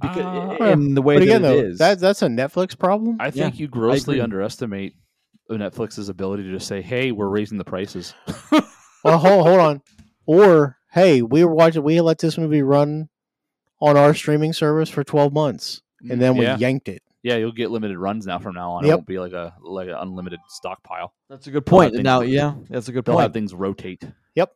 [0.00, 1.78] Because Uh, in the way But again, that though, it is.
[1.78, 3.16] that that's a Netflix problem.
[3.20, 4.94] i think you grossly underestimate
[5.56, 8.14] netflix's ability to just say hey we're raising the prices
[9.04, 9.82] well, hold, hold on.
[10.26, 11.82] Or hey, we were watching.
[11.82, 13.08] We let this movie run
[13.80, 17.00] on our streaming service for twelve months, and mm, then we yeah, yanked it.
[17.22, 19.88] yeah you'll get limited runs now from now on It won't be like a like
[19.88, 21.92] an unlimited stockpile That's a good They'll point.
[21.94, 23.22] things- Now, yeah, that's a good they'll point.
[23.22, 24.02] have things rotate
[24.34, 24.52] Yep.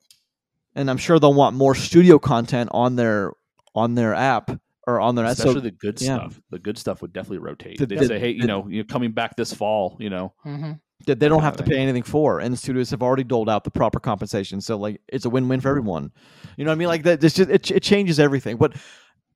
[0.74, 3.32] and I'm sure they'll want more studio content on their
[3.74, 4.50] on their app
[4.86, 6.16] or on their especially so the good yeah.
[6.16, 8.66] stuff the good stuff would definitely rotate The- they'd the- say hey you the- know
[8.68, 10.72] you're coming back this fall you know Mm-hmm.
[11.06, 13.64] that they don't have to pay anything for, and the studios have already doled out
[13.64, 14.60] the proper compensation.
[14.60, 16.12] So like, it's a win-win for everyone.
[16.56, 16.86] You know what I mean?
[16.88, 17.24] Like that.
[17.24, 18.56] It's just it, it changes everything.
[18.56, 18.76] But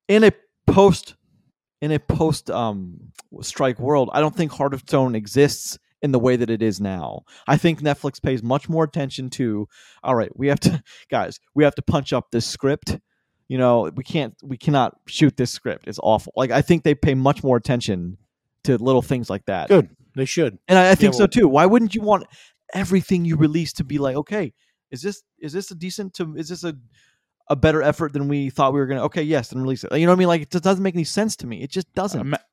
[0.07, 0.31] in a
[0.65, 1.15] post
[1.81, 6.19] in a post um strike world, I don't think Heart of Stone exists in the
[6.19, 7.23] way that it is now.
[7.47, 9.67] I think Netflix pays much more attention to.
[10.03, 12.97] All right, we have to guys, we have to punch up this script.
[13.47, 15.87] You know, we can't, we cannot shoot this script.
[15.87, 16.33] It's awful.
[16.35, 18.17] Like I think they pay much more attention
[18.65, 19.69] to little things like that.
[19.69, 19.89] Good.
[20.15, 20.57] They should.
[20.67, 21.47] And I, I think Yeah, so too.
[21.47, 22.25] Why wouldn't you want
[22.73, 24.53] everything you release to be like, okay,
[24.91, 26.75] is this is this a decent to is this a
[27.49, 29.03] a better effort than we thought we were gonna?
[29.05, 29.93] Okay, yes, then release it.
[29.97, 30.27] You know what I mean?
[30.27, 31.61] Like it just doesn't make any sense to me.
[31.61, 32.19] It just doesn't.
[32.21, 32.43] Ima-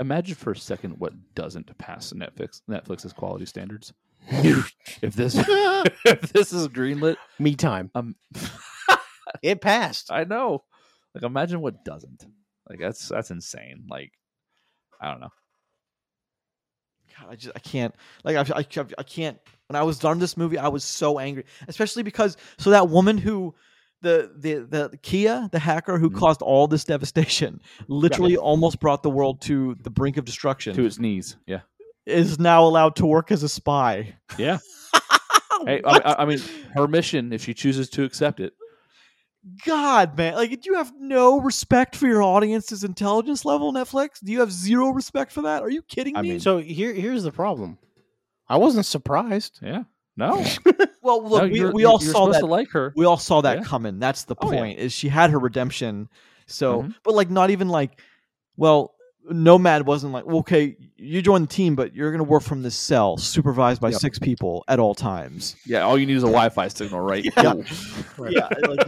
[0.00, 3.92] imagine for a second what doesn't pass Netflix Netflix's quality standards.
[4.28, 5.36] if this
[6.04, 7.90] if this is greenlit, Me time.
[7.94, 8.16] um,
[9.42, 10.10] It passed.
[10.12, 10.64] I know.
[11.14, 12.24] Like, imagine what doesn't.
[12.68, 13.84] Like, that's that's insane.
[13.88, 14.12] Like,
[15.00, 15.30] I don't know.
[17.20, 18.66] God, I just I can't like I, I
[18.98, 19.38] I can't.
[19.68, 23.18] When I was done this movie, I was so angry, especially because so that woman
[23.18, 23.54] who.
[24.02, 24.54] The, the
[24.90, 26.18] the Kia the hacker who Mhm.
[26.18, 30.84] caused all this devastation literally almost brought the world to the brink of destruction To
[30.84, 31.38] its knees.
[31.46, 31.60] Yeah.
[32.04, 34.14] is now allowed to work as a spy.
[34.36, 34.58] Yeah.
[35.66, 36.40] Hey, I, I mean,
[36.74, 38.52] her mission, if she chooses to accept it,
[39.66, 44.24] God, man, like, do you have no respect for your audience's intelligence level, Netflix?
[44.24, 45.62] Do you have zero respect for that?
[45.62, 46.30] Are you kidding I me?
[46.30, 47.78] mean- So here, here's the problem.
[48.48, 49.58] I wasn't surprised.
[49.62, 49.84] yeah.
[50.16, 50.44] No.
[51.02, 52.46] well, look, no, we, we all saw that.
[52.46, 52.92] like her.
[52.96, 53.64] We all saw that Yeah.
[53.64, 53.98] coming.
[53.98, 54.58] That's the Oh, yeah.
[54.58, 54.78] point.
[54.78, 56.08] Is she had her redemption?
[56.46, 56.94] So, Mhm.
[57.02, 58.00] but like, not even like,
[58.56, 58.94] well,
[59.30, 62.76] Nomad wasn't like, well, okay, you join the team, but you're gonna work from this
[62.76, 64.00] cell, supervised by Yep.
[64.00, 65.56] six people at all times.
[65.66, 65.80] Yeah.
[65.82, 67.24] All you need is a Wi-Fi signal, right?
[67.24, 67.54] Yeah.
[68.16, 68.30] Cool.
[68.30, 68.86] yeah, like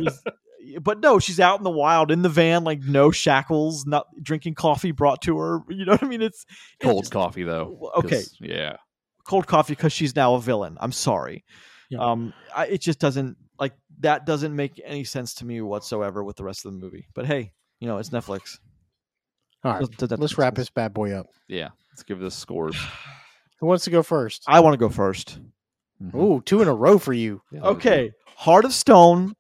[0.83, 4.55] but no, she's out in the wild in the van, like no shackles, not drinking
[4.55, 5.61] coffee brought to her.
[5.69, 6.21] You know what I mean?
[6.23, 7.91] It's it's Cold just coffee, though.
[7.97, 8.23] Okay.
[8.41, 8.77] Yeah.
[9.25, 10.77] cold coffee because she's now a villain.
[10.81, 11.45] I'm sorry.
[11.89, 12.01] Yeah.
[12.01, 16.37] Um, I, it just doesn't like that doesn't make any sense to me whatsoever with
[16.37, 17.07] the rest of the movie.
[17.15, 18.59] But hey, you know it's Netflix.
[19.67, 20.67] All right, Does- does let's wrap sense?
[20.67, 21.27] this bad boy up.
[21.49, 21.69] Yeah.
[21.93, 22.77] Let's give this scores.
[23.61, 24.45] Who wants to go first?
[24.47, 25.39] I want to go first.
[26.03, 26.15] Mhm.
[26.15, 27.41] Ooh, two in a row for you.
[27.51, 27.93] Yeah, that was good.
[27.93, 29.35] Okay, Heart of Stone.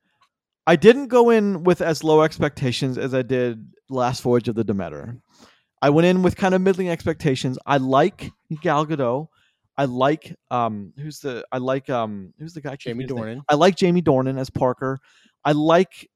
[0.66, 4.64] I didn't go in with as low expectations as I did Last Voyage of the
[4.64, 5.18] Demeter.
[5.82, 7.58] I went in with kind of middling expectations.
[7.66, 8.30] I like
[8.62, 9.28] Gal Gadot.
[9.76, 13.38] I like um who's the I like um who's the guy Jamie forgetting his name.
[13.40, 13.44] Dornan.
[13.50, 14.98] I like Jamie Dornan as Parker.
[15.44, 16.08] I like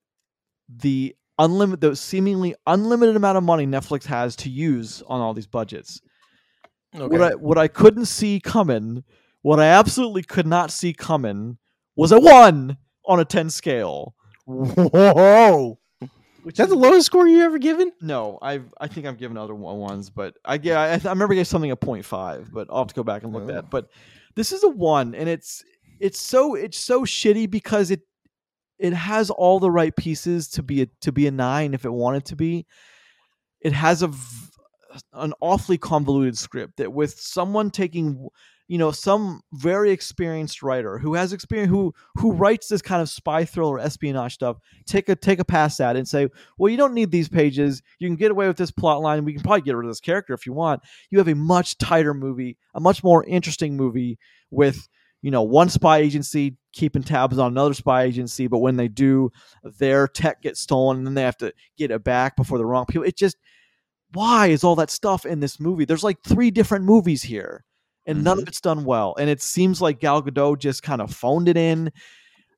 [0.74, 5.46] the unlimited the seemingly unlimited amount of money Netflix has to use on all these
[5.48, 6.00] budgets.
[6.92, 9.02] What I what I couldn't see coming,
[9.42, 11.58] what I absolutely could not see coming
[11.96, 12.76] was a 1
[13.06, 14.14] on a 10 scale.
[14.46, 15.78] Whoa!
[16.42, 17.92] Which Is that the lowest score you ever given?
[18.00, 21.32] No, I've I think I've given other one- ones, but I yeah I, I remember
[21.34, 23.54] I gave something a 0.5, but I'll have to go back and look at Oh.
[23.54, 23.70] that.
[23.70, 23.88] But
[24.36, 25.62] this is a one, and it's
[26.00, 28.00] it's so it's so shitty because it
[28.80, 31.92] it has all the right pieces to be a to be a nine if it
[31.92, 32.66] wanted to be.
[33.60, 34.10] It has a
[35.12, 38.28] an awfully convoluted script that with someone taking
[38.66, 43.08] you know some very experienced writer who has experience who who writes this kind of
[43.08, 44.56] spy thriller espionage stuff
[44.86, 46.28] take a take a pass at it and say
[46.58, 47.82] well you don't need these pages.
[47.98, 49.24] You can get away with this plot line.
[49.24, 50.80] We can probably get rid of this character if you want.
[51.10, 54.18] You have a much tighter movie a much more interesting movie
[54.50, 54.88] with
[55.22, 59.30] you know one spy agency keeping tabs on another spy agency but when they do
[59.78, 62.86] their tech gets stolen and then they have to get it back before the wrong
[62.86, 63.36] people it just
[64.12, 67.64] why is all that stuff in this movie there's like three different movies here
[68.06, 71.14] and none of it's done well and it seems like gal gadot just kind of
[71.14, 71.92] phoned it in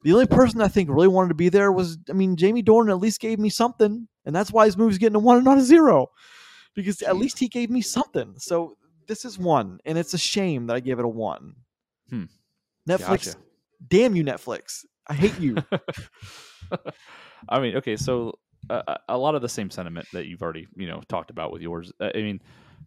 [0.03, 2.91] the only person I think really wanted to be there was, I mean, Jamie Dornan
[2.91, 5.59] at least gave me something, and that's why his movie's getting a one and not
[5.59, 6.09] a zero,
[6.75, 8.35] because at least he gave me something.
[8.37, 11.55] So this is one, and it's a shame that I gave it a one.
[12.11, 12.25] Hmm.
[12.89, 13.35] Netflix, Gotcha.
[13.89, 14.85] damn you, Netflix!
[15.09, 15.57] I hate you.
[17.49, 18.39] I mean, okay, so
[18.71, 21.53] uh, a- a lot of the same sentiment that you've already, you know, talked about
[21.53, 21.93] with yours.
[22.01, 22.41] Uh, I mean,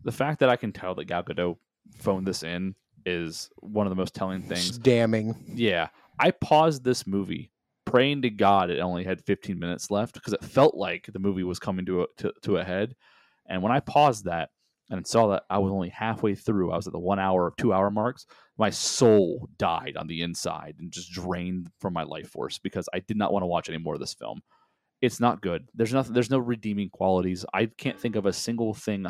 [0.03, 1.57] the fact that I can tell that Gal Gadot
[1.99, 2.75] phoned this in
[3.05, 4.77] is one of the most telling It's things.
[4.77, 5.35] damning.
[5.53, 5.89] Yeah,
[6.19, 7.51] I paused this movie
[7.85, 11.43] praying to God it only had 15 minutes left because it felt like the movie
[11.43, 12.95] was coming to a, to, to a head.
[13.47, 14.49] And when I paused that
[14.89, 17.53] and saw that I was only halfway through, I was at the one hour or
[17.57, 18.25] two hour marks,
[18.57, 22.99] my soul died on the inside and just drained from my life force because I
[22.99, 24.41] did not want to watch any more of this film.
[25.01, 25.67] It's not good.
[25.73, 26.13] There's nothing.
[26.13, 27.45] There's no redeeming qualities.
[27.53, 29.05] I can't think of a single thing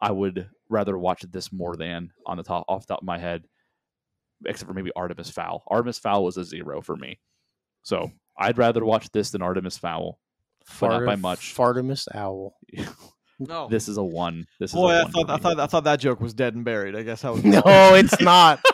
[0.00, 3.18] I would rather watch this more than on the top off the top of my
[3.18, 3.44] head
[4.46, 5.62] except for maybe Artemis Fowl.
[5.68, 7.18] Artemis Fowl was a zero for me.
[7.82, 10.18] So I'd rather watch this than Artemis Fowl.
[10.80, 11.54] But not by much.
[11.54, 12.56] Fartimus Owl.
[13.38, 14.46] no, This is a one.
[14.58, 16.54] This is boy, a I one thought I thought I thought that joke was dead
[16.54, 16.94] and buried.
[16.96, 17.44] I guess I was.
[17.44, 17.62] No,
[17.94, 18.60] it's not.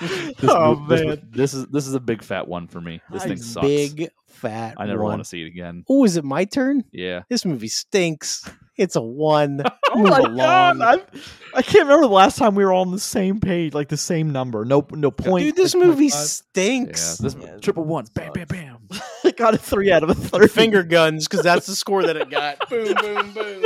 [0.00, 3.00] This oh this, man, this is this is a big fat one for me.
[3.10, 3.66] This thing sucks.
[3.66, 4.74] Big fat.
[4.76, 5.12] I never one.
[5.12, 5.84] want to see it again.
[5.88, 6.82] Oh, is it my turn?
[6.92, 7.22] Yeah.
[7.28, 8.48] This movie stinks.
[8.76, 9.62] It's a one.
[9.94, 10.36] Oh my along.
[10.38, 10.80] god!
[10.80, 13.90] I've, I can't remember the last time we were all on the same page, like
[13.90, 14.64] the same number.
[14.64, 15.44] No, no point.
[15.44, 16.10] Dude, this like, movie 0.5.
[16.12, 16.16] Yeah.
[16.22, 17.18] stinks.
[17.18, 18.08] This Yeah, triple it ones.
[18.08, 18.78] Bam, bam, bam.
[19.22, 20.48] I got a three out of a thirty.
[20.48, 22.70] Finger guns, because that's the score that it got.
[22.70, 23.64] boom, boom, boom.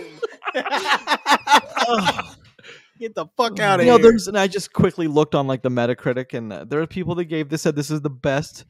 [0.55, 2.25] Ugh.
[2.99, 4.11] Get the fuck out of you know, here.
[4.11, 7.15] there's and I just quickly looked on like the Metacritic, and uh, there are people
[7.17, 8.65] that gave this said this is the best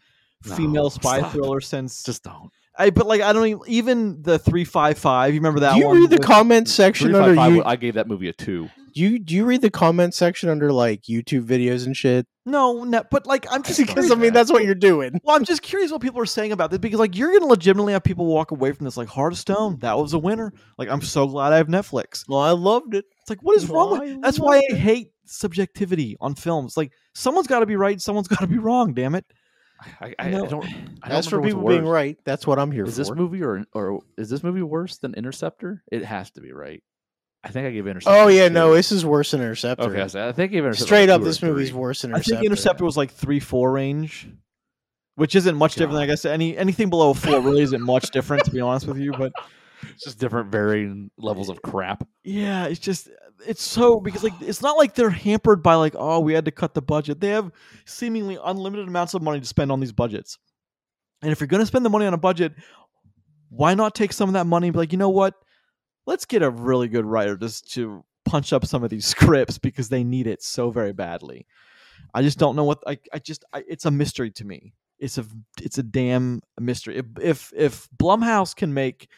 [0.45, 1.31] No, female spy stop.
[1.33, 2.03] thriller since.
[2.03, 2.51] Just don't.
[2.77, 5.33] I but like I don't even even the three five five.
[5.33, 5.74] You remember that?
[5.74, 7.62] Do you one read the with- comment section under five, five, you?
[7.64, 8.68] I gave that movie a two.
[8.97, 12.26] Do you do you read the comment section under like YouTube videos and shit?
[12.47, 14.11] No, no, but like I'm just Because curious.
[14.11, 15.20] I mean that's what you're doing.
[15.22, 17.92] Well, I'm just curious what people are saying about this because, like, you're gonna legitimately
[17.92, 19.80] have people walk away from this like Heart of Stone.
[19.80, 20.51] That was a winner.
[20.78, 22.24] Like, I'm so glad I have Netflix.
[22.26, 23.05] Well, I loved it.
[23.20, 24.01] It's like, what is wrong with?
[24.01, 24.78] I That's why I it.
[24.78, 26.74] hate subjectivity on films.
[26.78, 28.94] Like, someone's got to be right, someone's got to be wrong.
[28.94, 29.26] Damn it!
[30.01, 30.47] I, I, No.
[30.47, 30.64] I don't.
[30.64, 30.70] I
[31.11, 32.99] As don't for people being right, that's what I'm here Is for.
[32.99, 35.82] this movie or or is this movie worse than Interceptor?
[35.92, 36.82] It has to be right.
[37.47, 38.18] I think I gave Interceptor.
[38.18, 38.55] oh yeah, two.
[38.55, 39.84] no, this is worse than Interceptor.
[39.84, 41.78] Okay, I, said- I think I gave Interceptor Straight a up, this movie's three.
[41.78, 42.34] worse than Interceptor.
[42.34, 44.28] I think Interceptor was like three four range,
[45.14, 45.94] which isn't much different.
[45.94, 48.99] Like I said, any anything below four really isn't much different, to be honest with
[48.99, 49.12] you.
[49.12, 49.32] But
[49.94, 52.07] It's just different varying levels of crap.
[52.24, 53.09] yeah, it's just
[53.47, 56.51] it's so because like it's not like they're hampered by like oh we had to
[56.51, 57.20] cut the budget.
[57.20, 57.53] They have
[57.84, 60.38] seemingly unlimited amounts of money to spend on these budgets.
[61.22, 62.55] And if you're going to spend the money on a budget,
[63.51, 65.34] why not take some of that money and be like, you know what?
[66.07, 69.88] Let's get a really good writer just to punch up some of these scripts because
[69.88, 71.46] they need it so very badly.
[72.14, 74.72] I just don't know what I, I just I, it's a mystery to me.
[74.98, 75.24] It's a
[75.61, 76.96] it's a damn mystery.
[76.98, 79.09] If if if Blumhouse can make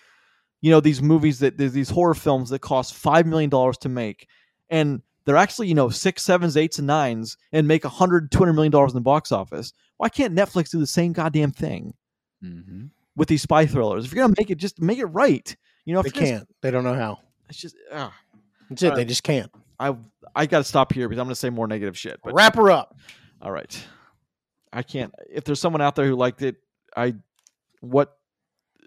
[0.61, 3.89] you know these movies that there's these horror films that cost five million dollars to
[3.89, 4.27] make
[4.71, 8.39] and they're actually you know six sevens eights and nines and make a hundred two
[8.39, 11.95] hundred million dollars in the box office why can't netflix do the same goddamn thing
[12.43, 12.87] Mm-hmm.
[13.15, 15.57] with these spy thrillers if you're gonna make it just make it right
[15.89, 16.49] you know if They you're can't.
[16.61, 17.19] They don't know how.
[17.49, 18.11] it's just uh,
[18.69, 18.91] That's it.
[18.91, 19.51] All They just can't.
[19.81, 19.95] i
[20.37, 22.97] i gotta stop here because i'm gonna say more negative shit but Wrap her up.
[23.41, 23.75] all right
[24.73, 26.57] i can't if there's someone out there who liked it
[26.97, 27.15] i
[27.81, 28.17] what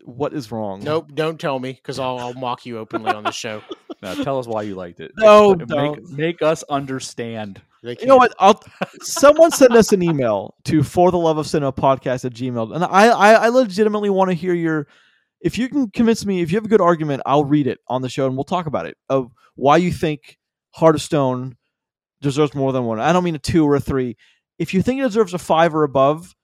[0.06, 1.12] what is wrong Nope.
[1.14, 3.62] Don't tell me because I'll, I'll mock you openly on the show.
[4.04, 5.12] Now tell us why you liked it.
[5.16, 6.02] No, Make- don't.
[6.10, 7.62] make, make us understand.
[7.84, 8.34] They You know what?
[8.40, 8.60] I'll
[9.04, 12.74] someone send us an email to for the love of cinema podcast at gmail.
[12.74, 14.88] And I, I, I legitimately want to hear your
[15.42, 18.02] if you can convince me, if you have a good argument, I'll read it on
[18.02, 18.98] the show and we'll talk about it.
[19.10, 20.38] Of why you think
[20.72, 21.58] Heart of Stone
[22.22, 23.00] deserves more than one.
[23.00, 24.16] I don't mean a two or a three.
[24.60, 26.36] If you think it deserves a five or above,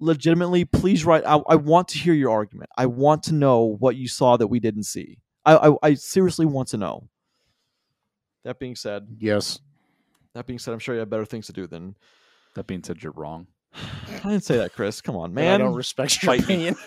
[0.00, 1.24] legitimately, please write.
[1.24, 2.70] I, I want to hear your argument.
[2.76, 5.18] I want to know what you saw that we didn't see.
[5.44, 7.08] I, I, I seriously want to know.
[8.44, 9.60] That being said, Yes.
[10.34, 11.94] that being said, I'm sure you have better things to do than
[12.54, 13.46] That being said, you're wrong.
[13.74, 15.00] I didn't say that, Chris.
[15.00, 16.76] Come on, Man, I don't respect your Fight opinion.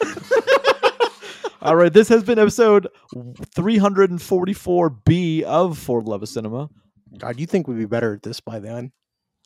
[1.64, 6.70] All right, this has been episode 344B of For the Love of Cinema.
[7.18, 8.91] God, you think we'd be better at this by then?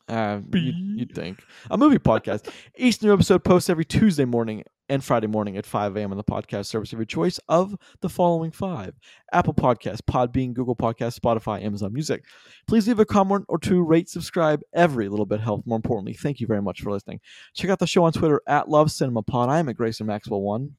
[0.07, 2.49] Uh, you'd, you'd think a movie podcast.
[2.75, 6.09] Each new episode posts every Tuesday morning and Friday morning at 5 a.m.
[6.09, 8.95] on the podcast service of your choice of the following five:
[9.31, 12.25] Apple Podcasts, Podbean, Google Podcasts, Spotify, Amazon Music.
[12.67, 14.63] Please leave a comment or two, rate, subscribe.
[14.73, 15.67] Every little bit helps.
[15.67, 17.19] More importantly, thank you very much for listening.
[17.53, 19.49] Check out the show on Twitter at Love Cinema Pod.
[19.49, 20.77] I am at Grayson Maxwell One.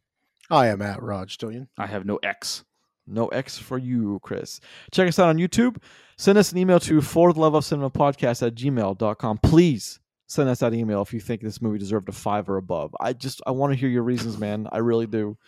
[0.51, 1.69] I am at Rod Stillion.
[1.77, 2.65] I have no X.
[3.07, 4.61] No X for you, Chris.
[4.93, 5.77] Check us out on YouTube.
[6.17, 9.39] Send us an email to for the love of cinema podcast at gmail.com.
[9.39, 12.95] Please send us that email if you think this movie deserved a five or above.
[13.01, 14.69] I just I want to hear your reasons, man.
[14.71, 15.39] I really do.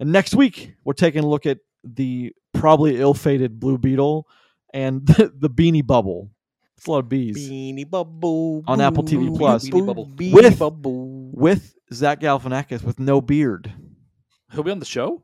[0.00, 4.26] And next week, we're taking a look at the probably ill-fated Blue Beetle
[4.74, 6.30] and the, the Beanie Bubble.
[6.76, 7.36] It's a lot of bees.
[7.36, 9.68] Beanie Bubble On Apple TV Plus.
[9.68, 10.06] Beanie Bubble.
[10.06, 11.30] Beanie With- Bubble.
[11.32, 13.72] With Zach Galifianakis with no beard.
[14.52, 15.22] He'll be on the show.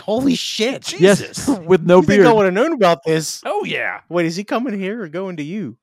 [0.00, 0.98] Holy shit!
[1.00, 2.36] Yes, with no you think I beard.
[2.36, 3.42] would have known about this?
[3.44, 4.00] Oh yeah.
[4.08, 5.76] Wait, is he coming here or going to you?